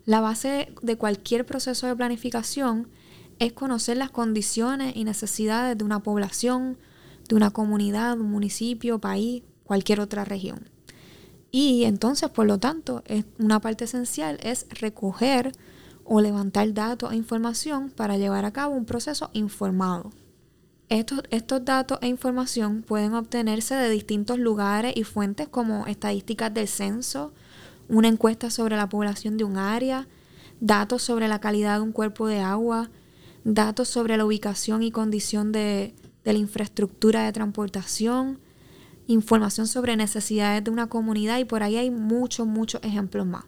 La 0.05 0.21
base 0.21 0.73
de 0.83 0.94
cualquier 0.94 1.47
proceso 1.47 1.88
de 1.88 1.97
planificación 1.97 2.90
es 3.40 3.55
conocer 3.55 3.97
las 3.97 4.12
condiciones 4.12 4.94
y 4.94 5.03
necesidades 5.03 5.77
de 5.77 5.83
una 5.83 5.99
población, 5.99 6.79
de 7.29 7.35
una 7.35 7.51
comunidad, 7.51 8.21
un 8.21 8.31
municipio, 8.31 9.01
país, 9.01 9.42
cualquier 9.64 9.99
otra 9.99 10.25
región. 10.25 10.71
Y 11.51 11.83
entonces, 11.87 12.31
por 12.31 12.47
lo 12.47 12.59
tanto, 12.59 13.03
es 13.07 13.25
una 13.40 13.59
parte 13.59 13.87
esencial 13.87 14.38
es 14.44 14.66
recoger 14.71 15.51
o 16.11 16.23
levantar 16.23 16.73
datos 16.73 17.12
e 17.12 17.16
información 17.16 17.90
para 17.90 18.16
llevar 18.16 18.47
a 18.47 18.51
cabo 18.51 18.75
un 18.75 18.87
proceso 18.87 19.29
informado. 19.35 20.11
Estos, 20.88 21.23
estos 21.29 21.62
datos 21.66 21.99
e 22.01 22.09
información 22.09 22.83
pueden 22.83 23.12
obtenerse 23.12 23.75
de 23.75 23.90
distintos 23.90 24.38
lugares 24.38 24.94
y 24.97 25.05
fuentes 25.05 25.49
como 25.49 25.87
estadísticas 25.87 26.53
del 26.55 26.66
censo, 26.66 27.35
una 27.90 28.09
encuesta 28.09 28.49
sobre 28.49 28.77
la 28.77 28.88
población 28.88 29.37
de 29.37 29.44
un 29.44 29.59
área, 29.59 30.09
datos 30.61 31.03
sobre 31.03 31.29
la 31.29 31.40
calidad 31.40 31.77
de 31.77 31.83
un 31.83 31.92
cuerpo 31.92 32.27
de 32.27 32.40
agua, 32.40 32.90
datos 33.44 33.88
sobre 33.88 34.16
la 34.16 34.25
ubicación 34.25 34.83
y 34.83 34.90
condición 34.90 35.53
de, 35.53 35.94
de 36.25 36.33
la 36.33 36.38
infraestructura 36.38 37.25
de 37.25 37.33
transportación, 37.33 38.38
información 39.07 39.66
sobre 39.66 39.94
necesidades 39.94 40.64
de 40.64 40.71
una 40.71 40.87
comunidad 40.87 41.38
y 41.38 41.44
por 41.44 41.62
ahí 41.62 41.77
hay 41.77 41.90
muchos, 41.90 42.47
muchos 42.47 42.83
ejemplos 42.83 43.27
más. 43.27 43.44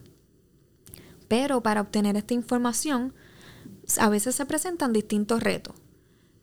Pero 1.30 1.62
para 1.62 1.80
obtener 1.80 2.16
esta 2.16 2.34
información, 2.34 3.14
a 4.00 4.08
veces 4.08 4.34
se 4.34 4.44
presentan 4.46 4.92
distintos 4.92 5.40
retos. 5.40 5.76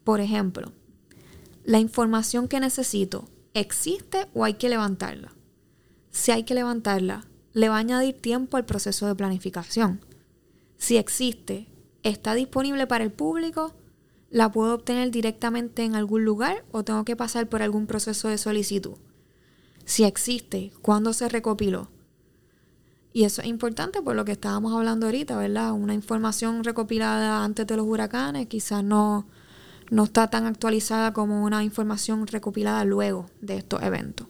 Por 0.02 0.22
ejemplo, 0.22 0.72
la 1.62 1.78
información 1.78 2.48
que 2.48 2.58
necesito, 2.58 3.28
¿existe 3.52 4.28
o 4.32 4.44
hay 4.44 4.54
que 4.54 4.70
levantarla? 4.70 5.34
Si 6.10 6.32
hay 6.32 6.44
que 6.44 6.54
levantarla, 6.54 7.26
le 7.52 7.68
va 7.68 7.76
a 7.76 7.80
añadir 7.80 8.18
tiempo 8.18 8.56
al 8.56 8.64
proceso 8.64 9.06
de 9.06 9.14
planificación. 9.14 10.00
Si 10.78 10.96
existe, 10.96 11.68
¿está 12.02 12.32
disponible 12.32 12.86
para 12.86 13.04
el 13.04 13.12
público? 13.12 13.74
¿La 14.30 14.50
puedo 14.50 14.72
obtener 14.72 15.10
directamente 15.10 15.84
en 15.84 15.96
algún 15.96 16.24
lugar 16.24 16.64
o 16.72 16.82
tengo 16.82 17.04
que 17.04 17.14
pasar 17.16 17.50
por 17.50 17.60
algún 17.60 17.86
proceso 17.86 18.28
de 18.28 18.38
solicitud? 18.38 18.96
si 19.84 20.04
existe, 20.04 20.70
cuándo 20.82 21.14
se 21.14 21.30
recopiló. 21.30 21.88
Y 23.12 23.24
eso 23.24 23.42
es 23.42 23.48
importante 23.48 24.02
por 24.02 24.14
lo 24.14 24.24
que 24.24 24.32
estábamos 24.32 24.72
hablando 24.74 25.06
ahorita, 25.06 25.36
¿verdad? 25.36 25.72
Una 25.72 25.94
información 25.94 26.62
recopilada 26.62 27.42
antes 27.44 27.66
de 27.66 27.76
los 27.76 27.86
huracanes 27.86 28.46
quizás 28.46 28.84
no, 28.84 29.26
no 29.90 30.04
está 30.04 30.28
tan 30.28 30.46
actualizada 30.46 31.12
como 31.12 31.42
una 31.44 31.64
información 31.64 32.26
recopilada 32.26 32.84
luego 32.84 33.26
de 33.40 33.56
estos 33.56 33.82
eventos. 33.82 34.26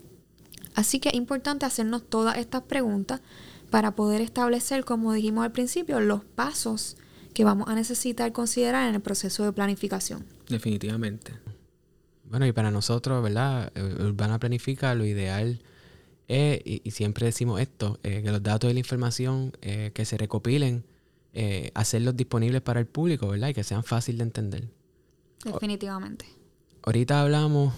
Así 0.75 1.01
que 1.01 1.09
es 1.09 1.17
importante 1.17 1.67
hacernos 1.67 2.09
todas 2.09 2.38
estas 2.38 2.62
preguntas 2.62 3.21
para 3.71 3.97
poder 3.97 4.21
establecer, 4.21 4.85
como 4.85 5.12
dijimos 5.12 5.45
al 5.45 5.53
principio, 5.53 6.01
los 6.01 6.25
pasos 6.25 6.97
que 7.35 7.45
vamos 7.45 7.69
a 7.69 7.75
necesitar 7.75 8.33
considerar 8.33 8.88
en 8.88 8.95
el 8.95 9.01
proceso 9.01 9.45
de 9.45 9.53
planificación. 9.53 10.25
Definitivamente. 10.49 11.33
Bueno, 12.25 12.47
y 12.47 12.53
para 12.53 12.71
nosotros, 12.71 13.23
¿verdad? 13.23 13.73
Urbana 14.01 14.38
Planifica, 14.38 14.95
lo 14.95 15.05
ideal 15.05 15.61
es, 16.29 16.61
y, 16.64 16.91
siempre 16.91 17.27
decimos 17.27 17.61
esto, 17.61 17.99
eh, 18.03 18.23
que 18.23 18.31
los 18.31 18.43
datos 18.43 18.71
y 18.71 18.75
la 18.75 18.79
información 18.79 19.53
eh, 19.62 19.91
que 19.95 20.05
se 20.05 20.17
recopilen, 20.17 20.85
hacerlos 21.75 22.17
disponibles 22.17 22.62
para 22.62 22.81
el 22.81 22.87
público, 22.87 23.29
¿verdad? 23.29 23.51
Y 23.51 23.55
que 23.55 23.62
sean 23.62 23.85
fáciles 23.85 24.19
de 24.19 24.25
entender. 24.25 24.69
Definitivamente. 25.45 26.25
ahorita 26.83 27.21
hablamos 27.23 27.73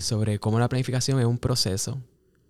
sobre 0.00 0.38
cómo 0.38 0.58
la 0.58 0.68
planificación 0.68 1.18
es 1.18 1.24
un 1.24 1.38
proceso. 1.38 1.98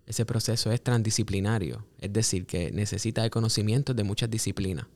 Ese 0.05 0.25
proceso 0.25 0.73
es 0.73 0.83
transdisciplinario, 0.83 1.85
es 2.01 2.11
decir, 2.11 2.45
que 2.45 2.69
necesita 2.71 3.23
de 3.23 3.29
conocimientos 3.29 3.95
de 3.95 4.03
muchas 4.03 4.29
disciplinas. 4.29 4.87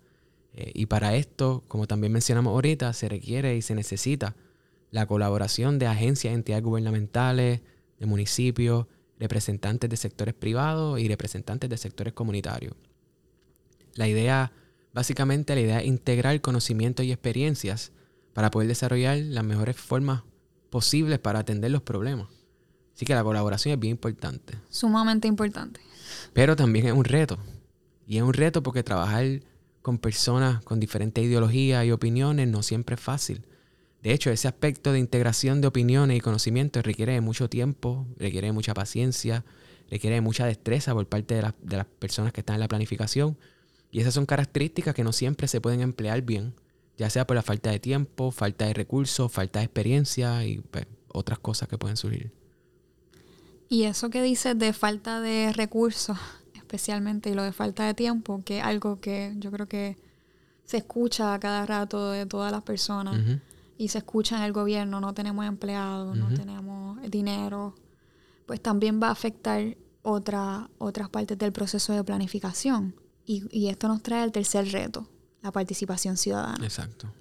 y 0.53 0.87
para 0.87 1.15
esto, 1.15 1.63
como 1.69 1.87
también 1.87 2.11
mencionamos 2.11 2.51
ahorita, 2.51 2.91
se 2.91 3.07
requiere 3.07 3.55
y 3.55 3.61
se 3.61 3.75
necesita 3.75 4.35
la 4.91 5.05
colaboración 5.05 5.79
de 5.79 5.87
agencias, 5.87 6.33
entidades 6.33 6.65
gubernamentales, 6.65 7.61
de 7.99 8.05
municipios, 8.05 8.87
representantes 9.19 9.89
de 9.89 9.97
sectores 9.97 10.33
privados 10.33 10.99
y 10.99 11.07
representantes 11.07 11.69
de 11.69 11.77
sectores 11.77 12.13
comunitarios. 12.13 12.73
La 13.95 14.07
idea, 14.07 14.51
básicamente 14.93 15.55
la 15.55 15.61
idea 15.61 15.79
es 15.79 15.87
integrar 15.87 16.39
conocimientos 16.41 17.05
y 17.05 17.11
experiencias 17.11 17.91
para 18.33 18.49
poder 18.49 18.67
desarrollar 18.67 19.17
las 19.17 19.43
mejores 19.43 19.75
formas 19.75 20.23
posibles 20.69 21.19
para 21.19 21.39
atender 21.39 21.71
los 21.71 21.81
problemas. 21.81 22.27
Así 22.95 23.05
que 23.05 23.15
la 23.15 23.23
colaboración 23.23 23.73
es 23.73 23.79
bien 23.79 23.91
importante. 23.91 24.57
Sumamente 24.69 25.27
importante. 25.27 25.79
Pero 26.33 26.55
también 26.55 26.87
es 26.87 26.93
un 26.93 27.05
reto. 27.05 27.37
Y 28.07 28.17
es 28.17 28.23
un 28.23 28.33
reto 28.33 28.63
porque 28.63 28.83
trabajar 28.83 29.41
con 29.81 29.97
personas 29.97 30.63
con 30.63 30.79
diferentes 30.79 31.23
ideologías 31.23 31.85
y 31.85 31.91
opiniones 31.91 32.47
no 32.47 32.63
siempre 32.63 32.95
es 32.95 33.01
fácil. 33.01 33.45
De 34.01 34.13
hecho, 34.13 34.29
ese 34.29 34.47
aspecto 34.47 34.93
de 34.93 34.99
integración 34.99 35.59
de 35.59 35.67
opiniones 35.67 36.17
y 36.17 36.21
conocimientos 36.21 36.83
requiere 36.83 37.19
mucho 37.19 37.49
tiempo, 37.49 38.07
requiere 38.17 38.51
mucha 38.53 38.73
paciencia, 38.73 39.43
requiere 39.89 40.21
mucha 40.21 40.45
destreza 40.45 40.93
por 40.93 41.05
parte 41.07 41.35
de, 41.35 41.41
las 41.41 41.85
personas 41.99 42.31
que 42.31 42.41
están 42.41 42.55
en 42.55 42.61
la 42.61 42.67
planificación. 42.67 43.37
Y 43.91 43.99
esas 43.99 44.13
son 44.13 44.25
características 44.25 44.95
que 44.95 45.03
no 45.03 45.11
siempre 45.11 45.47
se 45.47 45.59
pueden 45.59 45.81
emplear 45.81 46.21
bien, 46.21 46.53
ya 46.97 47.09
sea 47.09 47.27
por 47.27 47.35
la 47.35 47.41
falta 47.41 47.71
de 47.71 47.79
tiempo, 47.79 48.31
falta 48.31 48.65
de 48.65 48.73
recursos, 48.73 49.31
falta 49.31 49.59
de 49.59 49.65
experiencia 49.65 50.45
y 50.45 50.59
pues, 50.59 50.85
otras 51.09 51.39
cosas 51.39 51.67
que 51.67 51.77
pueden 51.77 51.97
surgir. 51.97 52.31
Y 53.67 53.83
eso 53.83 54.09
que 54.09 54.21
dices 54.21 54.57
de 54.57 54.73
falta 54.73 55.19
de 55.19 55.51
recursos, 55.51 56.17
especialmente, 56.55 57.31
y 57.31 57.33
lo 57.33 57.43
de 57.43 57.51
falta 57.51 57.85
de 57.85 57.93
tiempo, 57.93 58.41
que 58.45 58.59
es 58.59 58.63
algo 58.63 59.01
que 59.01 59.33
yo 59.37 59.51
creo 59.51 59.67
que 59.67 59.97
se 60.65 60.77
escucha 60.77 61.33
a 61.33 61.39
cada 61.39 61.65
rato 61.65 62.11
de 62.11 62.25
todas 62.25 62.51
las 62.51 62.63
personas 62.63 63.19
y 63.79 63.87
se 63.87 63.99
escucha 63.99 64.35
en 64.35 64.43
el 64.43 64.51
gobierno, 64.51 64.99
no 64.99 65.13
tenemos 65.13 65.45
empleados, 65.45 66.15
no 66.17 66.27
tenemos 66.33 66.99
dinero, 67.09 67.75
pues 68.45 68.61
también 68.61 69.01
va 69.01 69.07
a 69.07 69.11
afectar 69.11 69.77
otra, 70.01 70.69
otras 70.79 71.07
partes 71.07 71.37
del 71.37 71.53
proceso 71.53 71.93
de 71.93 72.03
planificación. 72.03 72.93
Y, 73.25 73.45
y 73.57 73.69
esto 73.69 73.87
nos 73.87 74.03
trae 74.03 74.25
el 74.25 74.33
tercer 74.33 74.69
reto, 74.73 75.07
la 75.41 75.53
participación 75.53 76.17
ciudadana. 76.17 76.61
Exacto. 76.61 77.13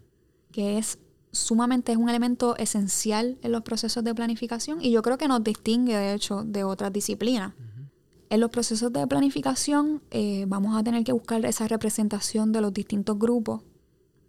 Que 0.51 0.79
es 0.79 0.99
sumamente, 1.31 1.93
es 1.93 1.99
un 1.99 2.09
elemento 2.09 2.57
esencial 2.57 3.39
en 3.43 3.53
los 3.53 3.63
procesos 3.63 4.03
de 4.03 4.13
planificación 4.13 4.83
y 4.83 4.91
yo 4.91 5.01
creo 5.03 5.17
que 5.17 5.29
nos 5.29 5.45
distingue, 5.45 5.97
de 5.97 6.13
hecho, 6.13 6.43
de 6.43 6.65
otras 6.65 6.93
disciplinas. 6.93 7.55
En 8.31 8.41
los 8.41 8.51
procesos 8.51 8.93
de 8.93 9.07
planificación 9.07 10.03
eh, 10.11 10.45
vamos 10.49 10.77
a 10.77 10.83
tener 10.83 11.05
que 11.05 11.13
buscar 11.13 11.45
esa 11.45 11.69
representación 11.69 12.51
de 12.51 12.63
los 12.63 12.73
distintos 12.73 13.17
grupos 13.17 13.63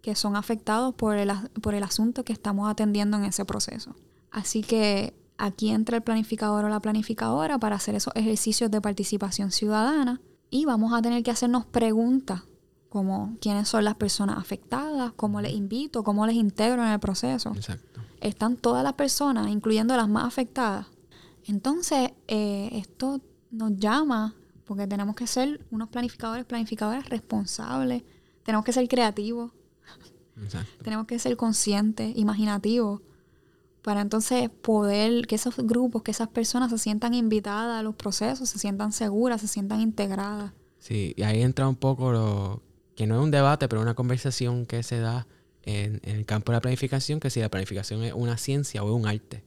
que 0.02 0.14
son 0.14 0.36
afectados 0.36 0.94
por 0.94 1.16
el, 1.16 1.30
por 1.60 1.74
el 1.74 1.82
asunto 1.82 2.24
que 2.24 2.32
estamos 2.32 2.70
atendiendo 2.70 3.16
en 3.16 3.24
ese 3.24 3.44
proceso. 3.44 3.94
Así 4.30 4.62
que 4.62 5.14
aquí 5.36 5.70
entra 5.70 5.96
el 5.96 6.02
planificador 6.02 6.64
o 6.64 6.68
la 6.68 6.80
planificadora 6.80 7.58
para 7.58 7.76
hacer 7.76 7.94
esos 7.94 8.14
ejercicios 8.16 8.70
de 8.70 8.80
participación 8.80 9.50
ciudadana 9.50 10.20
y 10.50 10.64
vamos 10.64 10.92
a 10.92 11.02
tener 11.02 11.22
que 11.22 11.30
hacernos 11.30 11.64
preguntas 11.64 12.42
como 12.88 13.36
quiénes 13.40 13.68
son 13.68 13.84
las 13.84 13.94
personas 13.94 14.36
afectadas, 14.38 15.12
cómo 15.14 15.40
les 15.40 15.52
invito, 15.52 16.02
cómo 16.02 16.26
les 16.26 16.34
integro 16.34 16.84
en 16.84 16.90
el 16.90 16.98
proceso. 16.98 17.52
Exacto. 17.54 18.00
Están 18.20 18.56
todas 18.56 18.82
las 18.82 18.94
personas, 18.94 19.48
incluyendo 19.48 19.96
las 19.96 20.08
más 20.08 20.24
afectadas. 20.24 20.86
Entonces, 21.46 22.10
eh, 22.26 22.68
esto 22.72 23.20
nos 23.50 23.76
llama, 23.76 24.34
porque 24.64 24.86
tenemos 24.86 25.14
que 25.14 25.26
ser 25.26 25.64
unos 25.70 25.88
planificadores, 25.88 26.44
planificadores 26.44 27.08
responsables, 27.08 28.02
tenemos 28.42 28.64
que 28.64 28.72
ser 28.72 28.88
creativos, 28.88 29.52
tenemos 30.82 31.06
que 31.06 31.18
ser 31.18 31.36
conscientes, 31.36 32.16
imaginativos, 32.16 33.00
para 33.82 34.00
entonces 34.00 34.50
poder 34.50 35.26
que 35.26 35.34
esos 35.34 35.56
grupos, 35.56 36.02
que 36.02 36.10
esas 36.10 36.28
personas 36.28 36.70
se 36.70 36.78
sientan 36.78 37.14
invitadas 37.14 37.80
a 37.80 37.82
los 37.82 37.94
procesos, 37.94 38.48
se 38.48 38.58
sientan 38.58 38.92
seguras, 38.92 39.40
se 39.40 39.48
sientan 39.48 39.80
integradas. 39.80 40.52
Sí, 40.78 41.14
y 41.16 41.22
ahí 41.22 41.42
entra 41.42 41.68
un 41.68 41.76
poco 41.76 42.12
lo 42.12 42.62
que 42.94 43.06
no 43.06 43.16
es 43.16 43.22
un 43.22 43.30
debate, 43.30 43.68
pero 43.68 43.80
una 43.80 43.94
conversación 43.94 44.66
que 44.66 44.82
se 44.82 44.98
da 44.98 45.26
en, 45.62 46.00
el 46.04 46.26
campo 46.26 46.52
de 46.52 46.56
la 46.56 46.60
planificación, 46.60 47.20
que 47.20 47.30
si 47.30 47.40
la 47.40 47.48
planificación 47.48 48.02
es 48.02 48.12
una 48.12 48.36
ciencia 48.36 48.82
o 48.82 48.88
es 48.88 48.94
un 48.94 49.08
arte. 49.08 49.42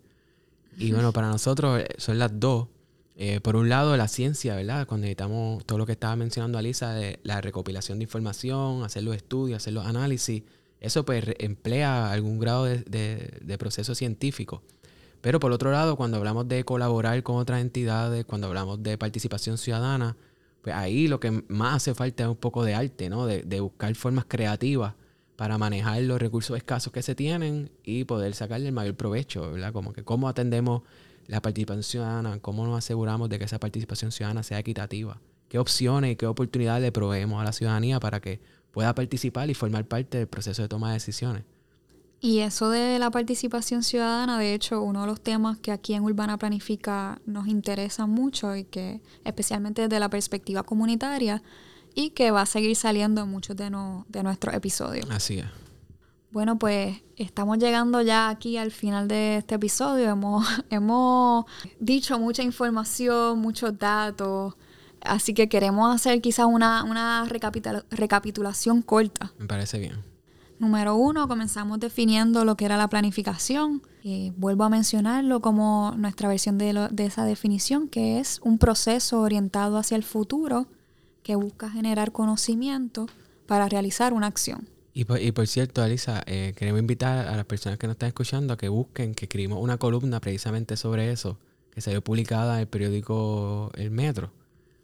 Y 0.78 0.92
bueno, 0.92 1.12
para 1.12 1.28
nosotros 1.28 1.82
eh, 1.82 1.88
son 1.98 2.18
las 2.18 2.40
dos. 2.40 2.68
Eh, 3.16 3.40
por 3.42 3.56
un 3.56 3.70
lado, 3.70 3.96
la 3.96 4.08
ciencia, 4.08 4.56
¿verdad? 4.56 4.88
Cuando 4.88 5.04
necesitamos 5.04 5.64
todo 5.66 5.78
lo 5.78 5.86
que 5.86 5.92
estaba 5.92 6.16
mencionando 6.16 6.58
Alisa, 6.58 6.94
de 6.94 7.20
la 7.22 7.42
recopilación 7.42 8.00
de 8.00 8.06
información, 8.06 8.84
hacer 8.84 9.04
los 9.04 9.16
estudios, 9.16 9.58
hacer 9.58 9.74
los 9.74 9.86
análisis, 9.86 10.42
eso 10.84 11.06
pues 11.06 11.24
emplea 11.40 12.12
algún 12.12 12.40
grado 12.40 12.66
de, 12.66 13.56
proceso 13.58 13.96
científico. 13.96 14.62
Pero 15.22 15.40
por 15.40 15.54
otro 15.54 15.72
lado, 15.72 15.96
cuando 15.96 16.18
hablamos 16.18 16.50
de 16.50 16.66
colaborar 16.66 17.24
con 17.24 17.38
otras 17.38 17.62
entidades, 17.62 18.26
cuando 18.26 18.48
hablamos 18.48 18.84
de 18.84 18.98
participación 18.98 19.58
ciudadana, 19.58 20.18
pues 20.62 20.76
ahí 20.76 21.08
lo 21.08 21.22
que 21.22 21.44
más 21.48 21.78
hace 21.78 21.96
falta 21.96 22.24
es 22.24 22.30
un 22.30 22.36
poco 22.36 22.66
de 22.66 22.76
arte, 22.76 23.10
¿no? 23.10 23.26
De, 23.26 23.44
de 23.44 23.62
buscar 23.62 23.96
formas 23.96 24.26
creativas 24.28 24.94
para 25.38 25.58
manejar 25.58 26.02
los 26.02 26.22
recursos 26.22 26.58
escasos 26.58 26.92
que 26.92 27.02
se 27.02 27.16
tienen 27.16 27.72
y 27.86 28.04
poder 28.04 28.36
sacarle 28.36 28.68
el 28.68 28.74
mayor 28.74 28.96
provecho, 28.96 29.54
¿verdad? 29.54 29.72
Como 29.72 29.94
que 29.94 30.04
cómo 30.04 30.28
atendemos 30.28 30.82
la 31.28 31.42
participación 31.42 31.84
ciudadana, 31.84 32.40
cómo 32.40 32.68
nos 32.68 32.78
aseguramos 32.78 33.30
de 33.30 33.40
que 33.40 33.46
esa 33.46 33.58
participación 33.58 34.12
ciudadana 34.12 34.44
sea 34.44 34.60
equitativa, 34.60 35.22
qué 35.48 35.60
opciones 35.60 36.12
y 36.12 36.16
qué 36.18 36.28
oportunidades 36.28 36.84
le 36.84 36.92
proveemos 36.92 37.42
a 37.42 37.46
la 37.46 37.54
ciudadanía 37.54 38.02
para 38.02 38.20
que 38.20 38.42
pueda 38.74 38.94
participar 38.96 39.50
y 39.50 39.54
formar 39.54 39.88
parte 39.88 40.18
del 40.18 40.28
proceso 40.28 40.64
de 40.64 40.68
toma 40.68 40.90
de 40.90 40.96
decisiones. 40.96 41.44
Y 42.20 42.40
eso 42.40 42.70
de 42.70 43.00
la 43.00 43.12
participación 43.12 43.84
ciudadana, 43.84 44.40
de 44.40 44.54
hecho, 44.54 44.82
uno 44.82 45.02
de 45.02 45.08
los 45.08 45.22
temas 45.22 45.60
que 45.60 45.72
aquí 45.72 45.94
en 45.94 46.04
Urbana 46.04 46.38
Planifica 46.38 47.22
nos 47.26 47.48
interesa 47.48 48.08
mucho 48.08 48.56
y 48.56 48.64
que 48.64 49.02
especialmente 49.24 49.84
desde 49.84 50.00
la 50.00 50.10
perspectiva 50.10 50.64
comunitaria 50.64 51.44
y 51.94 52.12
que 52.12 52.32
va 52.32 52.42
a 52.42 52.46
seguir 52.46 52.76
saliendo 52.76 53.22
en 53.22 53.30
muchos 53.30 53.56
de, 53.56 53.70
de 54.08 54.24
nuestros 54.24 54.56
episodios. 54.56 55.06
Así 55.12 55.40
es. 55.40 55.46
Bueno, 56.32 56.58
pues 56.58 56.98
estamos 57.16 57.60
llegando 57.60 58.02
ya 58.02 58.30
aquí 58.30 58.58
al 58.58 58.72
final 58.72 59.08
de 59.08 59.38
este 59.38 59.56
episodio. 59.56 60.10
Hemos, 60.10 60.48
hemos 60.72 61.46
dicho 61.80 62.18
mucha 62.18 62.42
información, 62.42 63.38
muchos 63.38 63.78
datos. 63.78 64.56
Así 65.04 65.34
que 65.34 65.50
queremos 65.50 65.94
hacer 65.94 66.22
quizás 66.22 66.46
una, 66.46 66.84
una 66.84 67.26
recapitulación 67.26 68.82
corta. 68.82 69.34
Me 69.38 69.46
parece 69.46 69.80
bien. 69.80 70.04
Número 70.60 70.96
uno, 70.96 71.28
comenzamos 71.28 71.80
definiendo 71.80 72.46
lo 72.46 72.56
que 72.56 72.66
era 72.66 72.78
la 72.78 72.88
planificación. 72.88 73.82
y 74.04 74.32
vuelvo 74.38 74.64
a 74.64 74.70
mencionarlo 74.70 75.42
como 75.42 75.94
nuestra 75.98 76.28
versión 76.28 76.58
de, 76.58 76.88
de 76.92 77.06
esa 77.06 77.26
definición, 77.26 77.88
que 77.88 78.20
es 78.20 78.40
un 78.44 78.58
proceso 78.58 79.22
orientado 79.22 79.78
hacia 79.78 79.96
el 79.96 80.04
futuro 80.04 80.68
que 81.24 81.36
busca 81.36 81.70
generar 81.70 82.12
conocimiento 82.12 83.08
para 83.48 83.68
realizar 83.70 84.14
una 84.14 84.28
acción. 84.28 84.68
Y 84.94 85.06
por, 85.06 85.20
y 85.20 85.32
por 85.32 85.48
cierto, 85.48 85.82
Alisa, 85.82 86.22
eh, 86.28 86.54
queremos 86.56 86.80
invitar 86.80 87.28
a 87.28 87.36
las 87.36 87.46
personas 87.46 87.80
que 87.80 87.88
nos 87.88 87.96
están 87.96 88.08
escuchando 88.08 88.54
a 88.54 88.58
que 88.58 88.70
busquen, 88.70 89.16
que 89.16 89.26
escribimos 89.26 89.60
una 89.62 89.78
columna 89.78 90.20
precisamente 90.20 90.78
sobre 90.78 91.12
eso, 91.12 91.40
que 91.72 91.82
salió 91.82 92.04
publicada 92.04 92.56
en 92.56 92.62
el 92.62 92.68
periódico 92.68 93.72
El 93.76 93.90
Metro. 93.90 94.32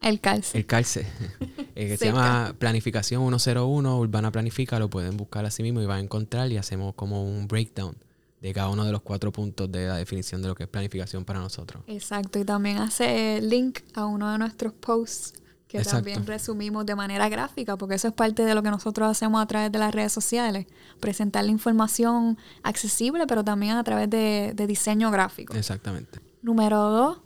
El 0.01 0.19
Calce. 0.19 0.57
El 0.57 0.65
Calce, 0.65 1.05
eh, 1.75 1.87
que 1.87 1.97
se 1.97 2.05
llama 2.05 2.55
Planificación 2.57 3.39
101, 3.39 3.99
Urbana 3.99 4.31
Planifica, 4.31 4.79
lo 4.79 4.89
pueden 4.89 5.17
buscar 5.17 5.45
así 5.45 5.63
mismo 5.63 5.81
y 5.81 5.85
van 5.85 5.97
a 5.97 6.01
encontrar 6.01 6.51
y 6.51 6.57
hacemos 6.57 6.95
como 6.95 7.23
un 7.23 7.47
breakdown 7.47 7.95
de 8.41 8.53
cada 8.53 8.69
uno 8.69 8.85
de 8.85 8.91
los 8.91 9.01
cuatro 9.01 9.31
puntos 9.31 9.71
de 9.71 9.87
la 9.87 9.97
definición 9.97 10.41
de 10.41 10.47
lo 10.47 10.55
que 10.55 10.63
es 10.63 10.69
planificación 10.69 11.25
para 11.25 11.39
nosotros. 11.39 11.83
Exacto, 11.87 12.39
y 12.39 12.45
también 12.45 12.77
hace 12.77 13.41
link 13.41 13.79
a 13.93 14.05
uno 14.05 14.31
de 14.31 14.37
nuestros 14.37 14.73
posts 14.73 15.33
que 15.69 15.83
también 15.83 16.25
resumimos 16.25 16.83
de 16.83 16.95
manera 16.95 17.29
gráfica, 17.29 17.77
porque 17.77 17.95
eso 17.95 18.07
es 18.07 18.13
parte 18.15 18.43
de 18.43 18.55
lo 18.55 18.63
que 18.63 18.71
nosotros 18.71 19.07
hacemos 19.07 19.39
a 19.39 19.45
través 19.45 19.71
de 19.71 19.77
las 19.77 19.93
redes 19.93 20.11
sociales, 20.11 20.65
presentar 20.99 21.45
la 21.45 21.51
información 21.51 22.39
accesible, 22.63 23.27
pero 23.27 23.43
también 23.43 23.77
a 23.77 23.83
través 23.83 24.09
de, 24.09 24.53
diseño 24.67 25.11
gráfico. 25.11 25.53
Exactamente. 25.53 26.19
Número 26.41 26.89
dos, 26.89 27.19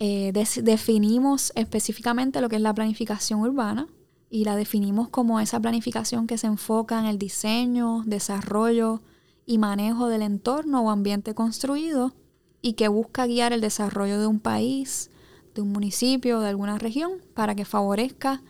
eh, 0.00 0.32
definimos 0.32 1.52
específicamente 1.56 2.40
lo 2.40 2.48
que 2.48 2.56
es 2.56 2.62
la 2.62 2.74
planificación 2.74 3.40
urbana 3.40 3.88
y 4.30 4.44
la 4.44 4.54
definimos 4.54 5.08
como 5.08 5.40
esa 5.40 5.58
planificación 5.60 6.26
que 6.26 6.38
se 6.38 6.46
enfoca 6.46 6.98
en 7.00 7.06
el 7.06 7.18
diseño, 7.18 8.02
desarrollo 8.06 9.02
y 9.44 9.58
manejo 9.58 10.08
del 10.08 10.22
entorno 10.22 10.82
o 10.82 10.90
ambiente 10.90 11.34
construido 11.34 12.14
y 12.62 12.74
que 12.74 12.88
busca 12.88 13.26
guiar 13.26 13.52
el 13.52 13.60
desarrollo 13.60 14.20
de 14.20 14.26
un 14.26 14.40
país, 14.40 15.10
de 15.54 15.62
un 15.62 15.72
municipio 15.72 16.40
de 16.40 16.48
alguna 16.48 16.78
región 16.78 17.12
para 17.34 17.54
que 17.54 17.64
favorezca 17.64 18.42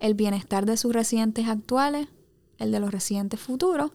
el 0.00 0.14
bienestar 0.14 0.64
de 0.64 0.76
sus 0.76 0.92
residentes 0.92 1.48
actuales, 1.48 2.08
el 2.58 2.72
de 2.72 2.80
los 2.80 2.90
residentes 2.90 3.40
futuros, 3.40 3.90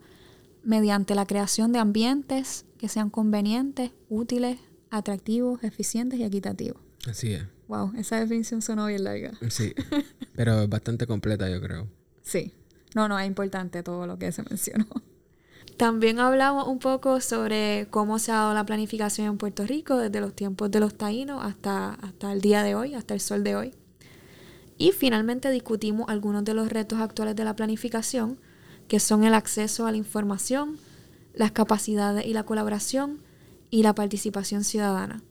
mediante 0.64 1.16
la 1.16 1.26
creación 1.26 1.72
de 1.72 1.80
ambientes 1.80 2.66
que 2.78 2.90
sean 2.90 3.10
convenientes, 3.10 3.92
útiles, 4.10 4.60
atractivos, 4.90 5.64
eficientes 5.64 6.20
y 6.20 6.24
equitativos. 6.24 6.91
Así 7.08 7.34
es. 7.34 7.44
Wow, 7.68 7.94
esa 7.98 8.20
definición 8.20 8.62
sonó 8.62 8.88
bien 8.88 9.04
larga. 9.04 9.32
Sí, 9.50 9.74
pero 10.36 10.68
bastante 10.68 11.08
completa 11.08 11.50
yo 11.50 11.62
creo. 11.62 11.88
Sí. 12.22 12.54
No, 12.94 13.08
no, 13.08 13.18
es 13.18 13.28
importante 13.28 13.84
todo 13.84 14.06
lo 14.06 14.20
que 14.20 14.32
se 14.32 14.44
mencionó. 14.44 14.86
También 15.78 16.20
hablamos 16.20 16.68
un 16.68 16.80
poco 16.80 17.22
sobre 17.22 17.88
cómo 17.90 18.20
se 18.20 18.32
ha 18.32 18.36
dado 18.36 18.54
la 18.54 18.66
planificación 18.66 19.28
en 19.28 19.38
Puerto 19.38 19.66
Rico 19.66 19.98
desde 19.98 20.20
los 20.20 20.36
tiempos 20.36 20.70
de 20.70 20.80
los 20.80 20.96
taínos 20.96 21.44
hasta, 21.44 21.94
hasta 21.94 22.34
el 22.34 22.42
día 22.42 22.62
de 22.62 22.76
hoy, 22.76 22.94
hasta 22.94 23.14
el 23.14 23.20
sol 23.20 23.44
de 23.44 23.56
hoy. 23.56 23.74
Y 24.78 24.92
finalmente 24.92 25.50
discutimos 25.50 26.10
algunos 26.10 26.44
de 26.44 26.54
los 26.54 26.70
retos 26.70 27.00
actuales 27.00 27.36
de 27.36 27.46
la 27.46 27.56
planificación, 27.56 28.38
que 28.88 29.00
son 29.00 29.24
el 29.24 29.34
acceso 29.34 29.88
a 29.88 29.92
la 29.92 29.98
información, 29.98 30.78
las 31.34 31.52
capacidades 31.52 32.26
y 32.26 32.34
la 32.34 32.44
colaboración 32.44 33.20
y 33.70 33.84
la 33.84 33.96
participación 33.96 34.64
ciudadana. 34.64 35.24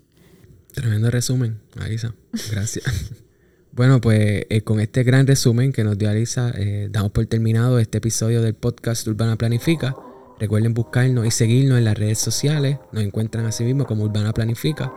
Tremendo 0.73 1.11
resumen, 1.11 1.61
Alisa. 1.81 2.15
Gracias. 2.51 2.85
bueno, 3.73 4.01
pues 4.01 4.47
eh, 4.49 4.61
con 4.63 4.81
este 4.81 5.03
gran 5.03 5.27
resumen 5.27 5.73
que 5.73 5.85
nos 5.85 5.99
dio 5.99 6.11
Alisa, 6.11 6.53
eh, 6.57 6.89
damos 6.91 7.13
por 7.13 7.27
terminado 7.27 7.79
este 7.79 7.99
episodio 7.99 8.43
del 8.43 8.55
podcast 8.55 9.07
Urbana 9.07 9.37
Planifica. 9.37 9.95
Recuerden 10.39 10.73
buscarnos 10.73 11.27
y 11.27 11.31
seguirnos 11.31 11.79
en 11.79 11.85
las 11.85 11.99
redes 11.99 12.19
sociales. 12.19 12.79
Nos 12.93 13.05
encuentran 13.05 13.45
así 13.47 13.65
mismo 13.65 13.85
como 13.85 14.05
Urbana 14.05 14.33
Planifica. 14.33 14.93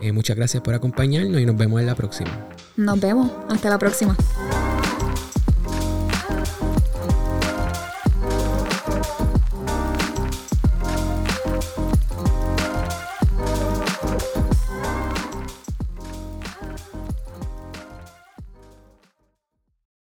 Eh, 0.00 0.12
muchas 0.12 0.36
gracias 0.36 0.62
por 0.62 0.74
acompañarnos 0.74 1.40
y 1.40 1.46
nos 1.46 1.56
vemos 1.56 1.80
en 1.80 1.86
la 1.86 1.94
próxima. 1.94 2.48
Nos 2.76 3.00
vemos. 3.00 3.30
Hasta 3.48 3.70
la 3.70 3.78
próxima. 3.78 4.16